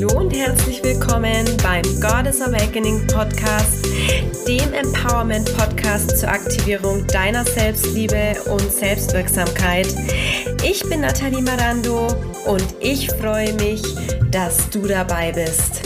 [0.00, 3.86] Hallo und herzlich willkommen beim Goddess Awakening Podcast,
[4.48, 9.94] dem Empowerment Podcast zur Aktivierung deiner Selbstliebe und Selbstwirksamkeit.
[10.64, 12.06] Ich bin Nathalie Marando
[12.46, 13.82] und ich freue mich,
[14.30, 15.82] dass du dabei bist.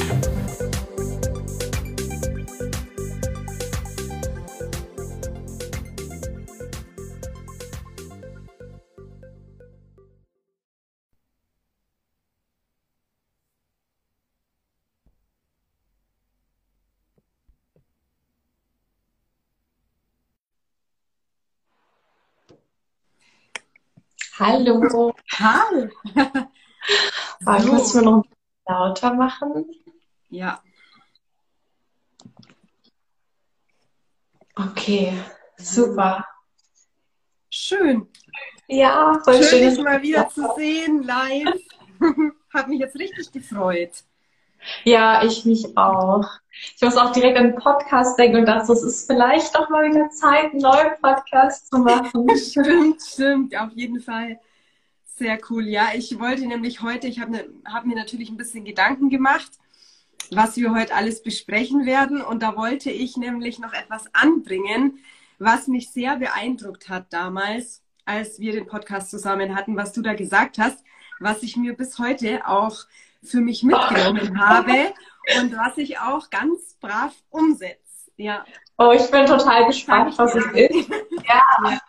[24.44, 25.14] Hallo.
[25.32, 25.89] Hi.
[27.40, 27.53] So.
[27.57, 28.36] Ich muss mir noch ein bisschen
[28.67, 29.64] lauter machen.
[30.29, 30.62] Ja.
[34.55, 35.14] Okay,
[35.56, 36.27] super.
[37.48, 38.06] Schön.
[38.69, 39.70] Ja, voll schön, schön.
[39.70, 41.58] dich mal wieder zu sehen, live.
[42.53, 44.05] Hat mich jetzt richtig gefreut.
[44.84, 46.29] Ja, ich mich auch.
[46.77, 49.91] Ich muss auch direkt an den Podcast denken und dachte, es ist vielleicht doch mal
[49.91, 52.29] wieder Zeit, einen neuen Podcast zu machen.
[52.37, 54.39] stimmt, stimmt, auf jeden Fall.
[55.17, 55.67] Sehr cool.
[55.67, 59.53] Ja, ich wollte nämlich heute, ich habe ne, hab mir natürlich ein bisschen Gedanken gemacht,
[60.31, 62.20] was wir heute alles besprechen werden.
[62.20, 64.98] Und da wollte ich nämlich noch etwas anbringen,
[65.39, 70.15] was mich sehr beeindruckt hat damals, als wir den Podcast zusammen hatten, was du da
[70.15, 70.85] gesagt hast,
[71.20, 72.87] was ich mir bis heute auch
[73.25, 74.92] für mich mitgenommen habe
[75.39, 77.78] und was ich auch ganz brav umsetze.
[78.17, 78.44] Ja.
[78.78, 80.91] Oh, ich bin total gespannt, was es ist.
[81.27, 81.80] Ja.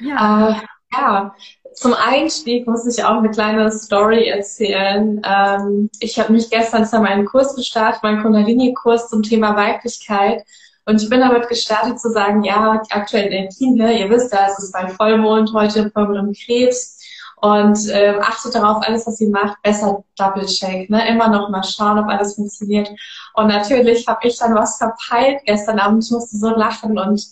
[0.00, 0.50] Ja.
[0.50, 0.54] Äh,
[0.92, 1.34] ja.
[1.74, 5.20] Zum Einstieg muss ich auch eine kleine Story erzählen.
[5.24, 10.44] Ähm, ich habe mich gestern zu meinem Kurs gestartet, meinen Kundalini-Kurs zum Thema Weiblichkeit.
[10.86, 13.98] Und ich bin damit gestartet zu sagen, ja, aktuell Energie, ne?
[14.00, 16.97] ihr wisst ja, es ist bei Vollmond, heute Vollmond im Krebs.
[17.40, 20.90] Und äh, achtet darauf, alles, was ihr macht, besser Double-Check.
[20.90, 21.08] Ne?
[21.08, 22.90] Immer noch mal schauen, ob alles funktioniert.
[23.34, 26.04] Und natürlich habe ich dann was verpeilt gestern Abend.
[26.04, 27.22] Ich musste so lachen und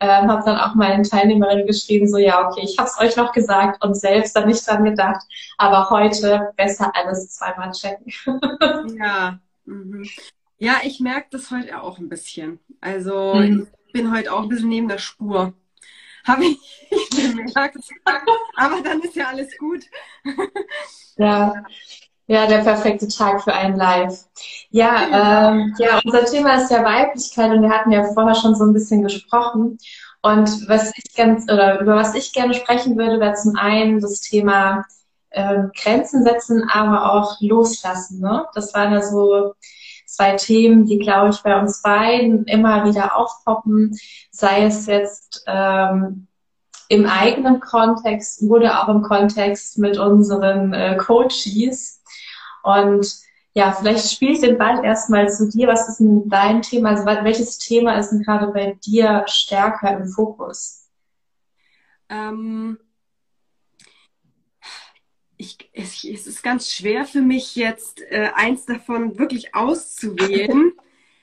[0.00, 3.32] ähm, habe dann auch meinen Teilnehmerinnen geschrieben, so ja, okay, ich habe es euch noch
[3.32, 5.22] gesagt und selbst dann nicht dran gedacht,
[5.56, 8.12] aber heute besser alles zweimal checken.
[8.98, 9.38] ja.
[9.64, 10.06] Mhm.
[10.58, 12.58] Ja, ich merke das heute auch ein bisschen.
[12.80, 13.68] Also mhm.
[13.86, 15.52] ich bin heute auch ein bisschen neben der Spur.
[16.24, 16.58] Habe ich
[17.10, 17.76] gemerkt.
[18.56, 19.84] Aber dann ist ja alles gut.
[21.16, 21.54] ja.
[22.26, 24.24] Ja, der perfekte Tag für einen Live.
[24.70, 28.64] Ja, ähm, ja, unser Thema ist ja Weiblichkeit und wir hatten ja vorher schon so
[28.64, 29.78] ein bisschen gesprochen.
[30.22, 34.22] Und was ich ganz oder über was ich gerne sprechen würde, wäre zum einen das
[34.22, 34.86] Thema
[35.28, 38.20] äh, Grenzen setzen, aber auch loslassen.
[38.20, 38.46] Ne?
[38.54, 39.52] Das waren ja so
[40.14, 43.98] zwei Themen, die, glaube ich, bei uns beiden immer wieder aufpoppen,
[44.30, 46.26] sei es jetzt ähm,
[46.88, 52.02] im eigenen Kontext oder auch im Kontext mit unseren äh, Coaches.
[52.62, 53.14] Und
[53.54, 55.68] ja, vielleicht spiele ich den Ball erstmal zu dir.
[55.68, 56.90] Was ist denn dein Thema?
[56.90, 60.88] Also welches Thema ist denn gerade bei dir stärker im Fokus?
[62.08, 62.78] Ähm,
[65.44, 70.72] ich, es, es, ist ganz schwer für mich jetzt äh, eins davon wirklich auszuwählen,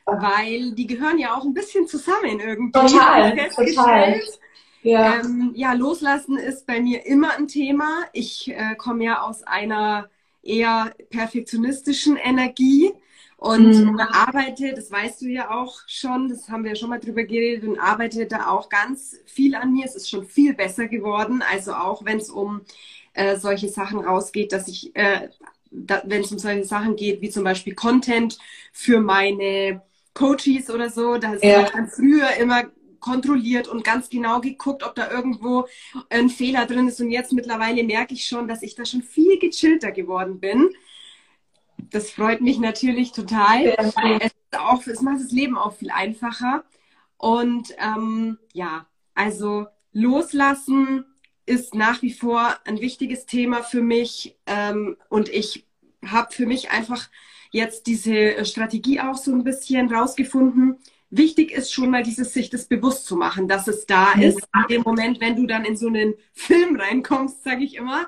[0.05, 2.71] weil die gehören ja auch ein bisschen zusammen irgendwie.
[2.71, 4.21] Total, total.
[4.83, 5.19] Ja.
[5.19, 8.05] Ähm, ja, loslassen ist bei mir immer ein Thema.
[8.13, 10.09] Ich äh, komme ja aus einer
[10.41, 12.91] eher perfektionistischen Energie
[13.37, 13.99] und mhm.
[13.99, 17.67] arbeite, das weißt du ja auch schon, das haben wir ja schon mal drüber geredet
[17.67, 19.85] und arbeite da auch ganz viel an mir.
[19.85, 21.43] Es ist schon viel besser geworden.
[21.51, 22.61] Also auch wenn es um
[23.13, 25.29] äh, solche Sachen rausgeht, dass ich, äh,
[25.71, 28.37] da, wenn es um solche Sachen geht, wie zum Beispiel Content
[28.71, 29.81] für meine
[30.13, 31.69] Coaches oder so, da ist ja.
[31.69, 32.65] ganz früher immer
[32.99, 35.67] kontrolliert und ganz genau geguckt, ob da irgendwo
[36.09, 37.01] ein Fehler drin ist.
[37.01, 40.69] Und jetzt mittlerweile merke ich schon, dass ich da schon viel gechillter geworden bin.
[41.89, 43.65] Das freut mich natürlich total.
[43.65, 43.73] Ja.
[44.19, 46.63] Es, auch, es macht das Leben auch viel einfacher.
[47.17, 48.85] Und ähm, ja,
[49.15, 51.05] also loslassen
[51.51, 54.37] ist nach wie vor ein wichtiges Thema für mich.
[54.45, 55.65] Ähm, und ich
[56.05, 57.09] habe für mich einfach
[57.51, 60.77] jetzt diese Strategie auch so ein bisschen rausgefunden,
[61.09, 64.39] wichtig ist schon mal dieses sich das bewusst zu machen, dass es da ist.
[64.55, 68.07] In dem Moment, wenn du dann in so einen Film reinkommst, sage ich immer,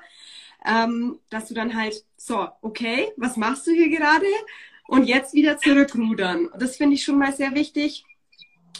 [0.64, 4.26] ähm, dass du dann halt, so, okay, was machst du hier gerade?
[4.88, 6.48] Und jetzt wieder zurückrudern.
[6.58, 8.06] Das finde ich schon mal sehr wichtig.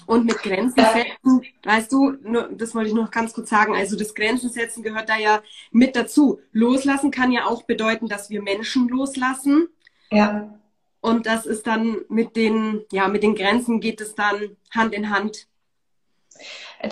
[0.06, 3.96] Und mit Grenzen setzen, weißt du, nur, das wollte ich noch ganz kurz sagen, also
[3.96, 6.40] das Grenzen setzen gehört da ja mit dazu.
[6.52, 9.68] Loslassen kann ja auch bedeuten, dass wir Menschen loslassen.
[10.10, 10.58] Ja.
[11.00, 15.10] Und das ist dann mit den, ja, mit den Grenzen geht es dann Hand in
[15.10, 15.46] Hand.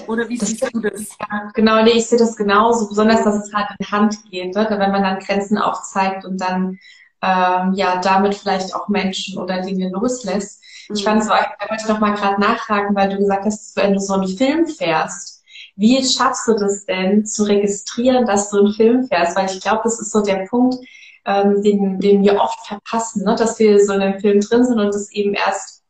[0.06, 1.16] Oder wie das, siehst du das?
[1.18, 4.66] Ja, genau, nee, ich sehe das genauso, besonders, dass es halt in Hand geht, ne?
[4.68, 6.78] wenn man dann Grenzen aufzeigt und dann
[7.22, 10.62] ähm, ja damit vielleicht auch Menschen oder Dinge loslässt.
[10.88, 10.96] Mhm.
[10.96, 14.00] Ich fand so, ich wollte noch mal gerade nachhaken, weil du gesagt hast, wenn du
[14.00, 15.42] so einen Film fährst,
[15.76, 19.36] wie schaffst du das denn zu registrieren, dass du einen Film fährst?
[19.36, 20.76] Weil ich glaube, das ist so der Punkt,
[21.24, 23.34] ähm, den, den wir oft verpassen, ne?
[23.36, 25.82] dass wir so in einem Film drin sind und es eben erst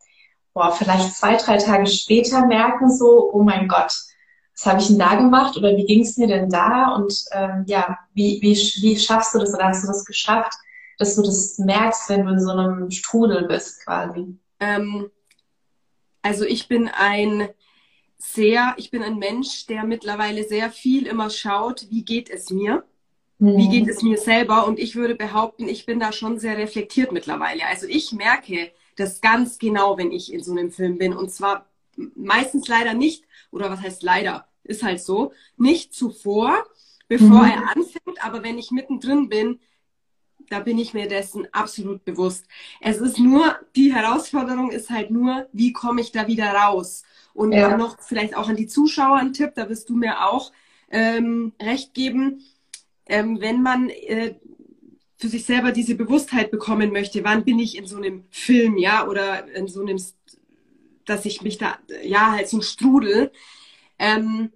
[0.55, 3.93] boah, vielleicht zwei, drei Tage später merken, so, oh mein Gott,
[4.55, 6.95] was habe ich denn da gemacht oder wie ging es mir denn da?
[6.95, 10.53] Und ähm, ja, wie, wie, wie schaffst du das oder hast du das geschafft,
[10.99, 14.39] dass du das merkst, wenn du in so einem Strudel bist quasi?
[14.63, 15.11] Ähm,
[16.23, 17.49] also ich bin ein
[18.17, 22.85] sehr, ich bin ein Mensch, der mittlerweile sehr viel immer schaut, wie geht es mir?
[23.39, 24.69] Wie geht es mir selber?
[24.69, 27.67] Und ich würde behaupten, ich bin da schon sehr reflektiert mittlerweile.
[27.67, 31.13] Also ich merke das ganz genau, wenn ich in so einem Film bin.
[31.13, 31.67] Und zwar
[32.15, 36.65] meistens leider nicht, oder was heißt leider, ist halt so, nicht zuvor,
[37.09, 37.51] bevor mhm.
[37.51, 39.59] er anfängt, aber wenn ich mittendrin bin,
[40.53, 42.47] da bin ich mir dessen absolut bewusst.
[42.81, 47.03] Es ist nur, die Herausforderung ist halt nur, wie komme ich da wieder raus?
[47.35, 47.77] Und ja.
[47.77, 50.53] noch vielleicht auch an die Zuschauer ein Tipp, da wirst du mir auch
[50.91, 52.43] ähm, recht geben
[53.07, 54.35] ähm, wenn man äh,
[55.19, 59.07] für sich selber diese Bewusstheit bekommen möchte, wann bin ich in so einem Film, ja,
[59.07, 60.01] oder in so einem,
[61.05, 63.31] dass ich mich da, ja, halt so ein Strudel,
[63.99, 64.51] ähm,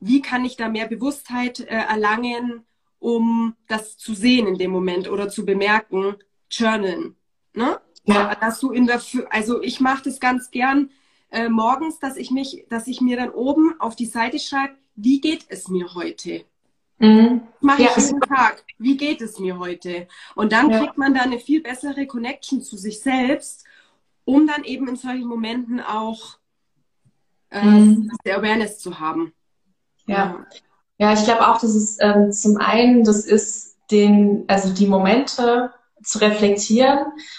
[0.00, 2.64] wie kann ich da mehr Bewusstheit äh, erlangen,
[3.02, 6.14] um das zu sehen in dem Moment oder zu bemerken,
[6.48, 7.16] journalen,
[7.52, 7.80] ne?
[8.04, 8.34] Ja.
[8.36, 9.00] Dass du in der,
[9.30, 10.90] also ich mache das ganz gern
[11.30, 15.20] äh, morgens, dass ich mich, dass ich mir dann oben auf die Seite schreibe, wie
[15.20, 16.44] geht es mir heute?
[16.98, 17.42] Mhm.
[17.60, 18.64] Mache ja, ich jeden Tag.
[18.78, 20.06] Wie geht es mir heute?
[20.34, 20.78] Und dann ja.
[20.78, 23.64] kriegt man da eine viel bessere Connection zu sich selbst,
[24.24, 26.38] um dann eben in solchen Momenten auch
[27.50, 28.10] äh, mhm.
[28.24, 29.32] der Awareness zu haben.
[30.06, 30.46] Ja, ja,
[30.98, 35.70] ich glaube auch, dass es ähm, zum einen, das ist den, also die Momente
[36.02, 36.98] zu reflektieren,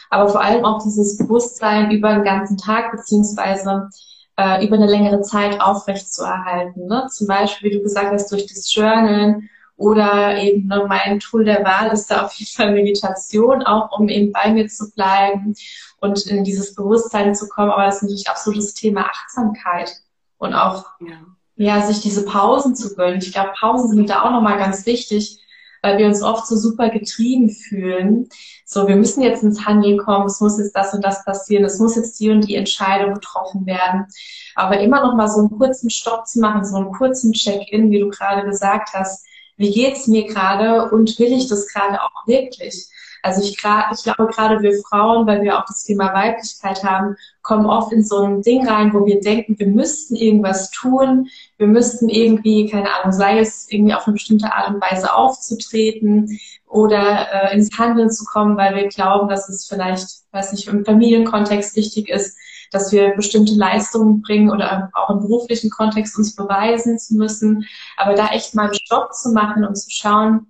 [0.09, 3.89] aber vor allem auch dieses Bewusstsein über den ganzen Tag beziehungsweise
[4.37, 6.87] äh, über eine längere Zeit aufrechtzuerhalten.
[6.87, 7.07] Ne?
[7.11, 11.63] Zum Beispiel, wie du gesagt hast, durch das Journalen oder eben ne, mein Tool der
[11.63, 15.55] Wahl ist da auf jeden Fall Meditation, auch um eben bei mir zu bleiben
[15.99, 17.71] und in dieses Bewusstsein zu kommen.
[17.71, 19.91] Aber das ist natürlich absolut das Thema Achtsamkeit
[20.37, 21.17] und auch ja.
[21.55, 23.19] Ja sich diese Pausen zu gönnen.
[23.19, 25.39] Ich glaube, Pausen sind da auch nochmal ganz wichtig,
[25.81, 28.29] weil wir uns oft so super getrieben fühlen.
[28.65, 31.79] So, wir müssen jetzt ins Handeln kommen, es muss jetzt das und das passieren, es
[31.79, 34.07] muss jetzt die und die Entscheidung getroffen werden.
[34.55, 37.99] Aber immer noch mal so einen kurzen Stopp zu machen, so einen kurzen Check-in, wie
[37.99, 39.25] du gerade gesagt hast.
[39.57, 42.87] Wie geht's mir gerade und will ich das gerade auch wirklich?
[43.23, 47.65] Also ich, ich glaube, gerade wir Frauen, weil wir auch das Thema Weiblichkeit haben, kommen
[47.65, 52.09] oft in so ein Ding rein, wo wir denken, wir müssten irgendwas tun, wir müssten
[52.09, 56.37] irgendwie, keine Ahnung, sei es irgendwie auf eine bestimmte Art und Weise aufzutreten
[56.67, 60.83] oder äh, ins Handeln zu kommen, weil wir glauben, dass es vielleicht, weiß nicht, im
[60.83, 62.37] Familienkontext wichtig ist,
[62.71, 67.65] dass wir bestimmte Leistungen bringen oder auch im beruflichen Kontext uns beweisen zu müssen.
[67.95, 70.47] Aber da echt mal einen Stopp zu machen und zu schauen,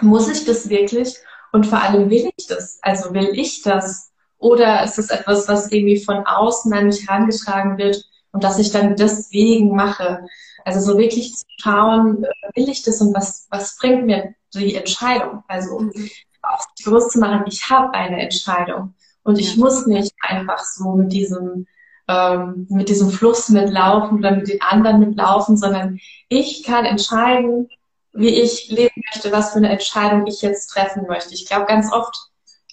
[0.00, 1.14] muss ich das wirklich?
[1.58, 2.78] Und vor allem will ich das?
[2.82, 4.12] Also will ich das?
[4.38, 8.70] Oder ist es etwas, was irgendwie von außen an mich herangetragen wird und dass ich
[8.70, 10.24] dann deswegen mache?
[10.64, 12.24] Also so wirklich zu schauen,
[12.54, 15.42] will ich das und was, was bringt mir die Entscheidung?
[15.48, 16.08] Also mhm.
[16.42, 20.92] auch sich bewusst zu machen, ich habe eine Entscheidung und ich muss nicht einfach so
[20.92, 21.66] mit diesem
[22.06, 25.98] ähm, mit diesem Fluss mitlaufen oder mit den anderen mitlaufen, sondern
[26.28, 27.68] ich kann entscheiden,
[28.12, 31.34] wie ich leben möchte, was für eine Entscheidung ich jetzt treffen möchte.
[31.34, 32.14] Ich glaube, ganz oft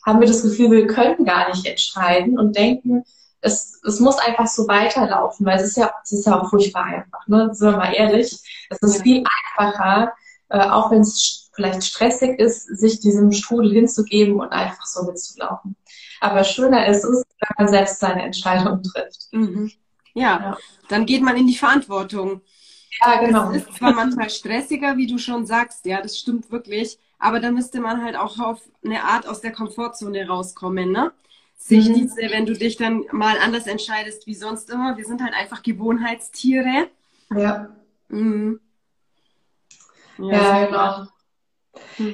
[0.06, 3.04] haben wir das Gefühl, wir können gar nicht entscheiden und denken,
[3.42, 6.86] es, es muss einfach so weiterlaufen, weil es ist ja, es ist ja auch furchtbar
[6.86, 7.50] einfach, ne?
[7.54, 8.40] Sind wir mal ehrlich.
[8.70, 9.24] Es ist viel
[9.58, 10.14] einfacher,
[10.50, 15.76] äh, auch wenn es vielleicht stressig ist, sich diesem Strudel hinzugeben und einfach so mitzulaufen.
[16.22, 19.28] Aber schöner ist es, wenn man selbst seine Entscheidung trifft.
[19.32, 19.72] Mhm.
[20.14, 20.58] Ja, ja,
[20.90, 22.42] dann geht man in die Verantwortung.
[23.02, 23.52] Ja, genau.
[23.52, 27.52] Es ist zwar manchmal stressiger, wie du schon sagst, ja, das stimmt wirklich, aber da
[27.52, 31.12] müsste man halt auch auf eine Art aus der Komfortzone rauskommen, ne?
[31.58, 31.94] Sich mhm.
[31.96, 35.64] diese, wenn du dich dann mal anders entscheidest wie sonst immer, wir sind halt einfach
[35.64, 36.90] Gewohnheitstiere.
[37.36, 37.70] Ja.
[38.10, 38.60] Mhm.
[40.18, 41.08] Ja, ja genau.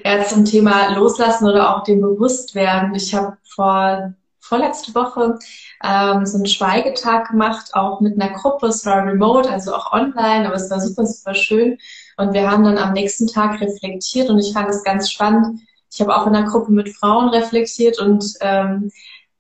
[0.04, 2.96] Ja, zum Thema Loslassen oder auch dem Bewusstwerden.
[2.96, 4.14] Ich habe vor
[4.52, 5.40] vorletzte Woche
[5.82, 8.68] ähm, so einen Schweigetag gemacht, auch mit einer Gruppe.
[8.68, 11.78] Es war remote, also auch online, aber es war super, super schön.
[12.18, 15.62] Und wir haben dann am nächsten Tag reflektiert und ich fand es ganz spannend.
[15.90, 18.92] Ich habe auch in einer Gruppe mit Frauen reflektiert und ähm,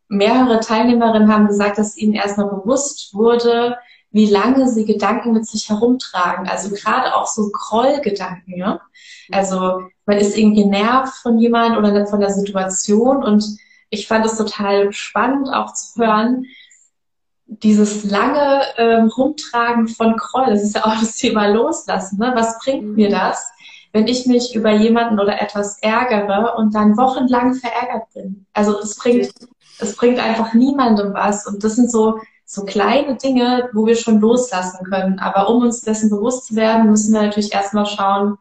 [0.07, 3.77] mehrere Teilnehmerinnen haben gesagt, dass ihnen erstmal bewusst wurde,
[4.11, 6.47] wie lange sie Gedanken mit sich herumtragen.
[6.47, 8.57] Also gerade auch so Grollgedanken.
[8.57, 8.79] Ja?
[9.29, 13.43] Also man ist irgendwie nervt von jemand oder von der Situation und
[13.91, 16.45] ich fand es total spannend auch zu hören,
[17.45, 22.17] dieses lange ähm, Rumtragen von Groll, das ist ja auch das Thema Loslassen.
[22.17, 22.31] Ne?
[22.33, 22.95] Was bringt mhm.
[22.95, 23.51] mir das,
[23.91, 28.45] wenn ich mich über jemanden oder etwas ärgere und dann wochenlang verärgert bin?
[28.53, 29.33] Also es bringt,
[29.79, 31.45] es bringt einfach niemandem was.
[31.45, 35.19] Und das sind so, so kleine Dinge, wo wir schon loslassen können.
[35.19, 38.37] Aber um uns dessen bewusst zu werden, müssen wir natürlich erstmal schauen,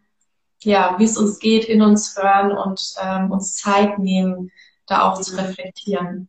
[0.62, 4.52] ja, wie es uns geht, in uns hören und ähm, uns Zeit nehmen,
[4.90, 6.28] da auch zu reflektieren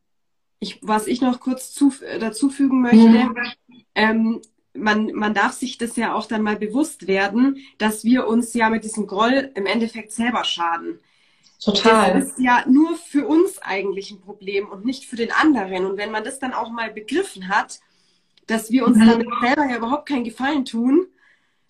[0.61, 3.35] ich, was ich noch kurz zu, äh, dazu fügen möchte, mhm.
[3.95, 4.41] ähm,
[4.73, 8.69] man, man darf sich das ja auch dann mal bewusst werden, dass wir uns ja
[8.69, 10.99] mit diesem Groll im Endeffekt selber schaden.
[11.59, 12.13] Total.
[12.13, 15.85] Das ist ja nur für uns eigentlich ein Problem und nicht für den anderen.
[15.85, 17.81] Und wenn man das dann auch mal begriffen hat,
[18.47, 19.07] dass wir uns mhm.
[19.07, 21.07] damit selber ja überhaupt keinen Gefallen tun,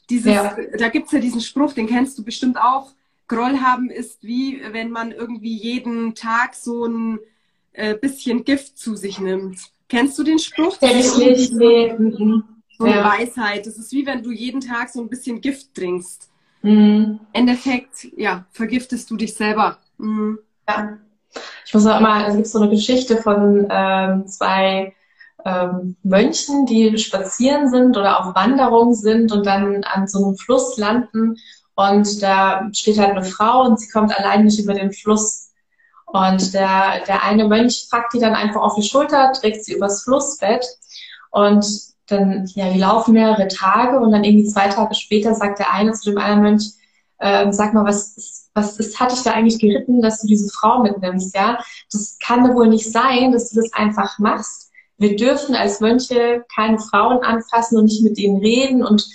[0.10, 0.56] dieses, ja.
[0.78, 2.92] da gibt's ja diesen Spruch, den kennst du bestimmt auch,
[3.32, 7.20] Groll haben ist wie, wenn man irgendwie jeden Tag so ein
[7.72, 9.58] äh, bisschen Gift zu sich nimmt.
[9.88, 10.78] Kennst du den Spruch?
[10.80, 11.94] Kenn ich nicht, nee.
[11.98, 12.44] Mhm.
[12.78, 13.06] So eine ja.
[13.06, 13.66] Weisheit.
[13.66, 16.30] Das ist wie wenn du jeden Tag so ein bisschen Gift trinkst.
[16.62, 17.22] Mhm.
[17.32, 19.78] Endeffekt, ja, vergiftest du dich selber.
[19.98, 20.40] Mhm.
[20.68, 20.98] Ja.
[21.66, 24.94] Ich muss auch immer, es gibt so eine Geschichte von ähm, zwei
[25.46, 30.78] ähm, Mönchen, die spazieren sind oder auf Wanderung sind und dann an so einem Fluss
[30.78, 31.38] landen
[31.90, 35.52] und da steht halt eine Frau und sie kommt allein nicht über den Fluss
[36.06, 40.04] und der, der eine Mönch packt die dann einfach auf die Schulter, trägt sie übers
[40.04, 40.66] Flussbett
[41.32, 41.66] und
[42.08, 45.94] dann, ja, die laufen mehrere Tage und dann irgendwie zwei Tage später sagt der eine
[45.94, 46.72] zu dem anderen Mönch,
[47.20, 50.52] äh, sag mal, was ist, was ist, hat dich da eigentlich geritten, dass du diese
[50.52, 51.60] Frau mitnimmst, ja?
[51.92, 54.72] Das kann doch wohl nicht sein, dass du das einfach machst.
[54.98, 59.08] Wir dürfen als Mönche keine Frauen anfassen und nicht mit ihnen reden und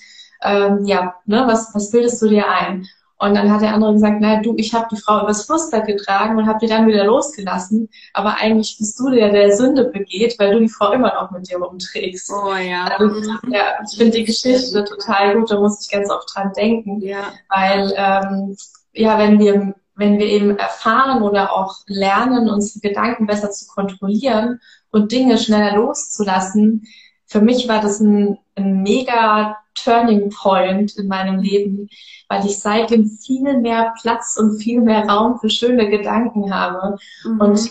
[0.43, 2.87] ähm, ja, ne, was, was bildest du dir ein?
[3.19, 6.37] Und dann hat der andere gesagt, na du, ich habe die Frau übers Flussbett getragen
[6.37, 7.89] und habe die dann wieder losgelassen.
[8.13, 11.49] Aber eigentlich bist du der, der Sünde begeht, weil du die Frau immer noch mit
[11.49, 12.31] dir rumträgst.
[12.31, 12.85] Oh ja.
[12.89, 17.01] Also, ja ich finde die Geschichte total gut, da muss ich ganz oft dran denken.
[17.01, 17.33] Ja.
[17.49, 18.57] Weil ähm,
[18.93, 24.61] ja, wenn wir wenn wir eben erfahren oder auch lernen, unsere Gedanken besser zu kontrollieren
[24.91, 26.87] und Dinge schneller loszulassen,
[27.25, 31.89] für mich war das ein, ein mega Turning Point in meinem Leben,
[32.29, 36.99] weil ich seitdem viel mehr Platz und viel mehr Raum für schöne Gedanken habe.
[37.25, 37.41] Mhm.
[37.41, 37.71] Und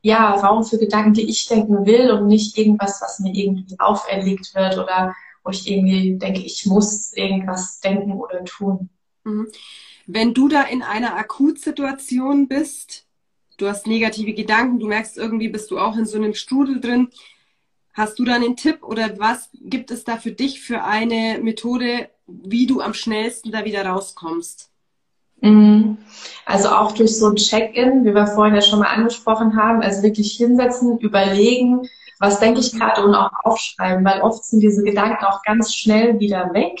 [0.00, 4.54] ja, Raum für Gedanken, die ich denken will und nicht irgendwas, was mir irgendwie auferlegt
[4.54, 8.88] wird oder wo ich irgendwie denke, ich muss irgendwas denken oder tun.
[9.24, 9.48] Mhm.
[10.06, 13.06] Wenn du da in einer Akutsituation bist,
[13.58, 17.08] du hast negative Gedanken, du merkst irgendwie, bist du auch in so einem Strudel drin,
[17.92, 22.08] Hast du da einen Tipp oder was gibt es da für dich für eine Methode,
[22.26, 24.70] wie du am schnellsten da wieder rauskommst?
[25.40, 25.98] Mhm.
[26.46, 30.02] Also auch durch so ein Check-in, wie wir vorhin ja schon mal angesprochen haben, also
[30.02, 31.82] wirklich hinsetzen, überlegen,
[32.18, 36.20] was denke ich gerade und auch aufschreiben, weil oft sind diese Gedanken auch ganz schnell
[36.20, 36.80] wieder weg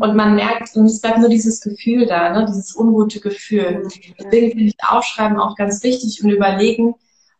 [0.00, 3.88] und man merkt, und es bleibt nur dieses Gefühl da, ne, dieses ungute Gefühl.
[4.18, 6.94] Deswegen finde ich Aufschreiben auch ganz wichtig und überlegen,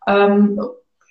[0.06, 0.60] ähm,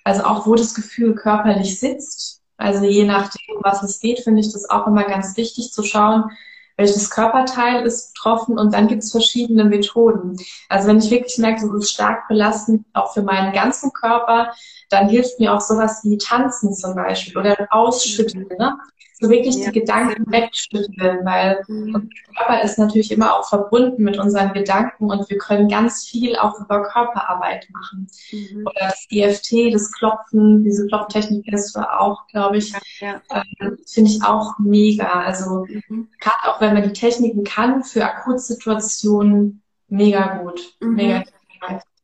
[0.04, 2.42] also auch wo das Gefühl körperlich sitzt.
[2.56, 6.30] Also je nachdem, was es geht, finde ich das auch immer ganz wichtig zu schauen,
[6.76, 10.36] welches Körperteil ist betroffen und dann gibt es verschiedene Methoden.
[10.68, 14.52] Also wenn ich wirklich merke, das ist stark belastend, auch für meinen ganzen Körper,
[14.90, 18.48] dann hilft mir auch sowas wie Tanzen zum Beispiel oder Ausschütteln.
[18.58, 18.76] Ne?
[19.22, 19.70] so wirklich ja.
[19.70, 21.94] die Gedanken wegschütteln, weil mhm.
[21.94, 22.02] unser
[22.36, 26.58] Körper ist natürlich immer auch verbunden mit unseren Gedanken und wir können ganz viel auch
[26.60, 28.08] über Körperarbeit machen.
[28.32, 28.66] Mhm.
[28.66, 33.42] Oder das EFT, das Klopfen, diese Klopftechnik ist auch, glaube ich, ja, ja.
[33.60, 35.22] äh, finde ich auch mega.
[35.22, 36.08] Also mhm.
[36.20, 40.74] gerade auch wenn man die Techniken kann, für Akutsituationen mega gut.
[40.80, 40.94] Mhm.
[40.94, 41.24] Mega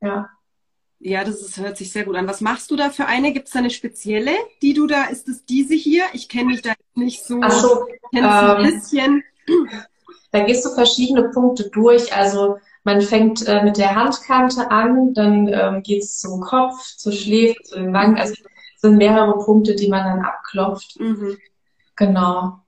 [0.01, 0.29] ja.
[1.01, 2.27] Ja, das ist, hört sich sehr gut an.
[2.27, 3.33] Was machst du da für eine?
[3.33, 6.05] Gibt es da eine spezielle, die du da, ist es diese hier?
[6.13, 9.23] Ich kenne mich da nicht so, Ach so ähm, ein bisschen.
[10.33, 12.15] Da gehst du verschiedene Punkte durch.
[12.15, 17.13] Also man fängt äh, mit der Handkante an, dann ähm, geht es zum Kopf, zur
[17.13, 18.19] Schläfe, zu den Wangen.
[18.19, 20.99] Also es sind mehrere Punkte, die man dann abklopft.
[20.99, 21.39] Mhm.
[21.95, 22.59] Genau.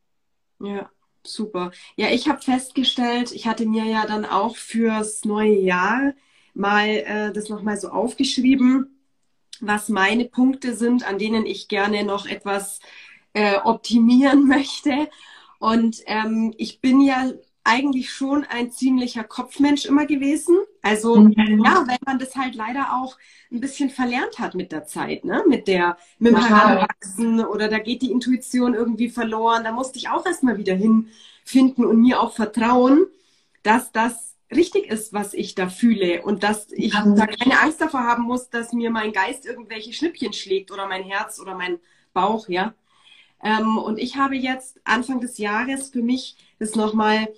[0.61, 0.89] Ja.
[1.27, 1.71] Super.
[1.97, 6.15] Ja, ich habe festgestellt, ich hatte mir ja dann auch fürs neue Jahr
[6.55, 9.01] mal äh, das nochmal so aufgeschrieben,
[9.61, 12.81] was meine Punkte sind, an denen ich gerne noch etwas
[13.35, 15.11] äh, optimieren möchte.
[15.59, 17.31] Und ähm, ich bin ja
[17.65, 20.59] eigentlich schon ein ziemlicher Kopfmensch immer gewesen.
[20.83, 21.63] Also mhm.
[21.65, 23.17] ja, weil man das halt leider auch
[23.53, 25.45] ein bisschen verlernt hat mit der Zeit, ne?
[25.47, 29.65] Mit der, mit dem Heranwachsen oder da geht die Intuition irgendwie verloren.
[29.65, 33.07] Da musste ich auch erstmal wieder hinfinden und mir auch vertrauen,
[33.63, 37.17] dass das richtig ist, was ich da fühle und dass ich mhm.
[37.17, 41.05] da keine Angst davor haben muss, dass mir mein Geist irgendwelche Schnippchen schlägt oder mein
[41.05, 41.79] Herz oder mein
[42.13, 42.75] Bauch, ja.
[43.43, 47.29] Ähm, und ich habe jetzt Anfang des Jahres für mich das nochmal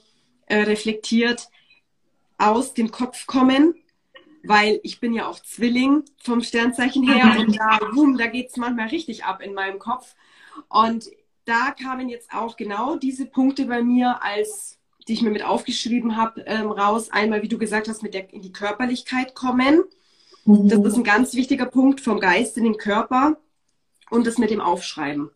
[0.52, 1.48] äh, reflektiert
[2.38, 3.74] aus dem Kopf kommen,
[4.42, 8.56] weil ich bin ja auch Zwilling vom Sternzeichen her und da, boom, da geht es
[8.56, 10.14] manchmal richtig ab in meinem Kopf.
[10.68, 11.08] Und
[11.44, 14.78] da kamen jetzt auch genau diese Punkte bei mir als
[15.08, 17.10] die ich mir mit aufgeschrieben habe, ähm, raus.
[17.10, 19.82] Einmal, wie du gesagt hast, mit der in die Körperlichkeit kommen.
[20.44, 20.68] Mhm.
[20.68, 23.36] Das ist ein ganz wichtiger Punkt vom Geist in den Körper
[24.10, 25.30] und das mit dem Aufschreiben.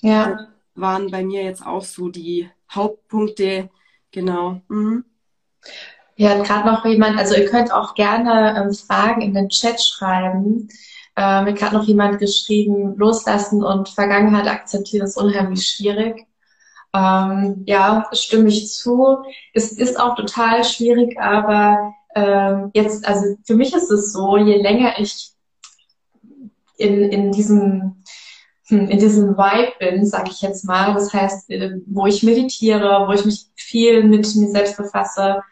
[0.00, 0.30] Ja.
[0.30, 3.68] Das waren bei mir jetzt auch so die Hauptpunkte,
[4.14, 4.60] genau.
[4.68, 5.04] Mhm.
[6.16, 10.68] Ja, gerade noch jemand, also ihr könnt auch gerne ähm, Fragen in den Chat schreiben.
[11.16, 16.26] Äh, mir gerade noch jemand geschrieben, loslassen und Vergangenheit akzeptieren ist unheimlich schwierig.
[16.94, 19.18] Ähm, ja, stimme ich zu.
[19.52, 24.60] Es ist auch total schwierig, aber ähm, jetzt, also für mich ist es so, je
[24.60, 25.32] länger ich
[26.76, 28.04] in, in diesem
[28.68, 33.12] in diesem Vibe bin, sag ich jetzt mal, das heißt, äh, wo ich meditiere, wo
[33.12, 35.42] ich mich viel mit mir selbst befasse.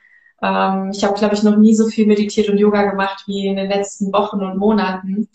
[0.40, 3.56] Ähm, ich habe, glaube ich, noch nie so viel meditiert und Yoga gemacht wie in
[3.56, 5.28] den letzten Wochen und Monaten.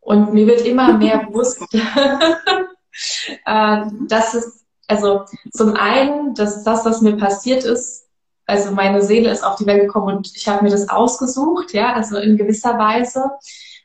[0.00, 1.62] Und mir wird immer mehr bewusst,
[3.44, 4.60] äh, dass es
[4.90, 8.08] also zum einen, dass das, was mir passiert ist,
[8.46, 11.92] also meine Seele ist auf die Welt gekommen und ich habe mir das ausgesucht, ja,
[11.92, 13.30] also in gewisser Weise.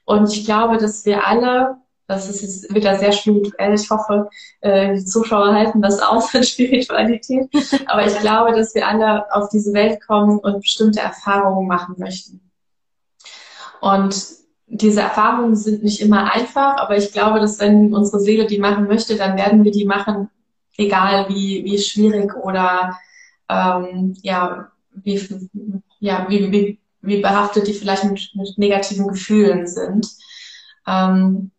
[0.06, 4.30] Und ich glaube, dass wir alle, das ist jetzt wieder sehr spirituell, ich hoffe,
[4.62, 7.50] äh, die Zuschauer halten das aus mit Spiritualität,
[7.88, 12.42] aber ich glaube, dass wir alle auf diese Welt kommen und bestimmte Erfahrungen machen möchten.
[13.82, 14.16] Und
[14.68, 18.88] diese Erfahrungen sind nicht immer einfach, aber ich glaube, dass wenn unsere Seele die machen
[18.88, 20.30] möchte, dann werden wir die machen,
[20.78, 22.98] egal wie, wie schwierig oder
[23.50, 25.22] ähm, ja, wie,
[26.00, 30.08] ja, wie, wie, wie behaftet die vielleicht mit, mit negativen Gefühlen sind.
[30.88, 31.51] Ähm,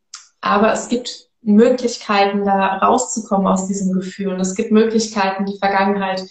[0.46, 4.40] aber es gibt Möglichkeiten, da rauszukommen aus diesen Gefühlen.
[4.40, 6.24] Es gibt Möglichkeiten, die Vergangenheit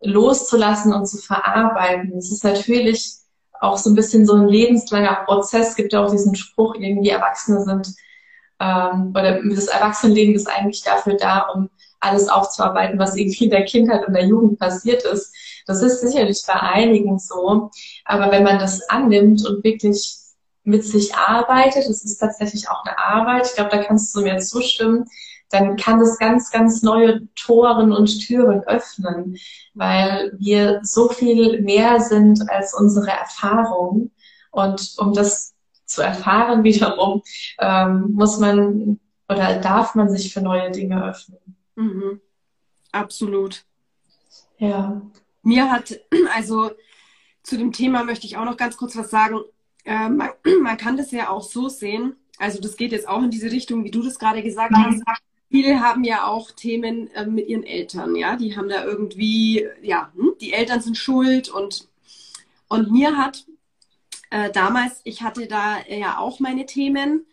[0.00, 2.16] loszulassen und zu verarbeiten.
[2.16, 3.14] Es ist natürlich
[3.60, 5.70] auch so ein bisschen so ein lebenslanger Prozess.
[5.70, 7.94] Es gibt ja auch diesen Spruch, irgendwie Erwachsene sind,
[8.60, 13.64] ähm, oder das Erwachsenenleben ist eigentlich dafür da, um alles aufzuarbeiten, was irgendwie in der
[13.64, 15.34] Kindheit und der Jugend passiert ist.
[15.66, 17.70] Das ist sicherlich bei einigen so.
[18.04, 20.19] Aber wenn man das annimmt und wirklich
[20.64, 24.38] mit sich arbeitet, das ist tatsächlich auch eine Arbeit, ich glaube, da kannst du mir
[24.38, 25.06] zustimmen,
[25.50, 29.36] dann kann das ganz, ganz neue Toren und Türen öffnen,
[29.74, 34.12] weil wir so viel mehr sind als unsere Erfahrung.
[34.52, 35.54] Und um das
[35.86, 37.22] zu erfahren wiederum,
[37.58, 41.38] ähm, muss man oder darf man sich für neue Dinge öffnen.
[41.76, 42.20] Mhm.
[42.92, 43.64] Absolut.
[44.58, 45.02] Ja.
[45.42, 46.00] Mir hat,
[46.34, 46.70] also
[47.42, 49.40] zu dem Thema möchte ich auch noch ganz kurz was sagen.
[49.84, 50.30] Äh, man,
[50.62, 52.16] man, kann das ja auch so sehen.
[52.38, 55.02] Also das geht jetzt auch in diese Richtung, wie du das gerade gesagt hast.
[55.50, 58.36] Viele haben ja auch Themen äh, mit ihren Eltern, ja.
[58.36, 61.88] Die haben da irgendwie, ja, hm, die Eltern sind schuld und,
[62.68, 63.46] und mir hat
[64.30, 67.26] äh, damals, ich hatte da ja auch meine Themen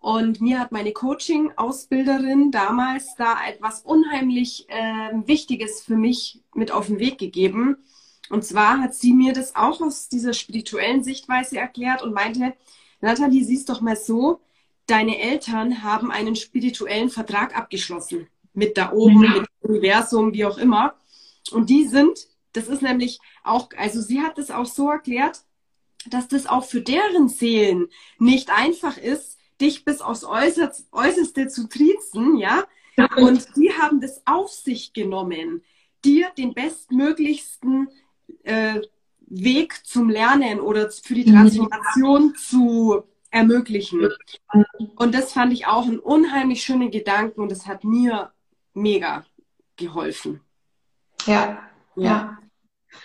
[0.00, 6.86] und mir hat meine Coaching-Ausbilderin damals da etwas unheimlich äh, Wichtiges für mich mit auf
[6.86, 7.78] den Weg gegeben.
[8.30, 12.54] Und zwar hat sie mir das auch aus dieser spirituellen Sichtweise erklärt und meinte,
[13.00, 14.40] Nathalie, siehst doch mal so,
[14.86, 18.28] deine Eltern haben einen spirituellen Vertrag abgeschlossen.
[18.52, 19.30] Mit da oben, ja.
[19.30, 20.94] mit dem Universum, wie auch immer.
[21.50, 25.42] Und die sind, das ist nämlich auch, also sie hat es auch so erklärt,
[26.08, 31.68] dass das auch für deren Seelen nicht einfach ist, dich bis aufs Äußerste, Äußerste zu
[31.68, 32.64] triezen, ja.
[33.16, 35.62] Und die haben das auf sich genommen,
[36.04, 37.88] dir den bestmöglichsten
[38.44, 38.80] äh,
[39.28, 44.08] Weg zum Lernen oder für die Transformation zu ermöglichen.
[44.96, 48.30] Und das fand ich auch einen unheimlich schönen Gedanken und das hat mir
[48.72, 49.24] mega
[49.76, 50.40] geholfen.
[51.26, 51.58] Ja,
[51.96, 52.04] ja.
[52.04, 52.38] ja.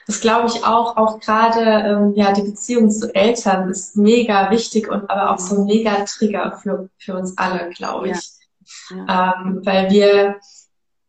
[0.07, 4.89] Das glaube ich auch, auch gerade ähm, ja, die Beziehung zu Eltern ist mega wichtig
[4.89, 8.15] und aber auch so ein mega Trigger für, für uns alle, glaube ich.
[8.89, 9.05] Ja.
[9.07, 9.33] Ja.
[9.45, 10.39] Ähm, weil wir,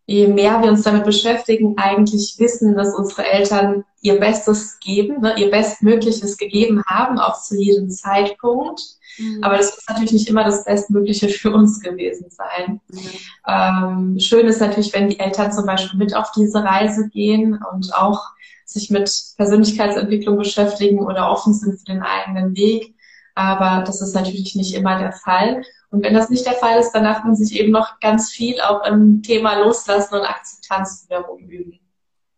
[0.07, 5.39] je mehr wir uns damit beschäftigen, eigentlich wissen, dass unsere Eltern ihr Bestes geben, ne,
[5.39, 8.81] ihr Bestmögliches gegeben haben, auch zu jedem Zeitpunkt.
[9.17, 9.43] Mhm.
[9.43, 12.81] Aber das muss natürlich nicht immer das Bestmögliche für uns gewesen sein.
[12.89, 13.01] Mhm.
[13.47, 17.95] Ähm, schön ist natürlich, wenn die Eltern zum Beispiel mit auf diese Reise gehen und
[17.95, 18.21] auch
[18.65, 22.95] sich mit Persönlichkeitsentwicklung beschäftigen oder offen sind für den eigenen Weg.
[23.35, 25.63] Aber das ist natürlich nicht immer der Fall.
[25.91, 28.61] Und wenn das nicht der Fall ist, dann darf man sich eben noch ganz viel
[28.61, 31.79] auch im Thema Loslassen und Akzeptanz wiederum üben.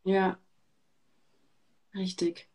[0.05, 0.37] Ja,
[1.95, 2.49] richtig.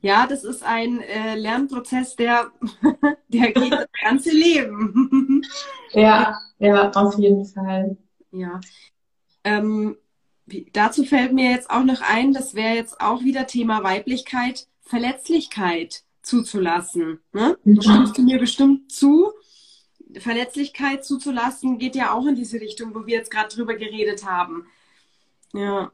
[0.00, 2.52] Ja, das ist ein äh, Lernprozess, der,
[3.28, 5.42] der geht das ganze Leben.
[5.92, 7.96] ja, ja, auf jeden Fall.
[8.30, 8.60] Ja.
[9.44, 9.96] Ähm,
[10.72, 16.04] dazu fällt mir jetzt auch noch ein, das wäre jetzt auch wieder Thema Weiblichkeit, Verletzlichkeit
[16.22, 17.20] zuzulassen.
[17.32, 17.56] Ne?
[17.64, 17.80] Mhm.
[17.80, 19.32] Stimmst du mir bestimmt zu?
[20.18, 24.66] Verletzlichkeit zuzulassen geht ja auch in diese Richtung, wo wir jetzt gerade drüber geredet haben.
[25.52, 25.90] Ja.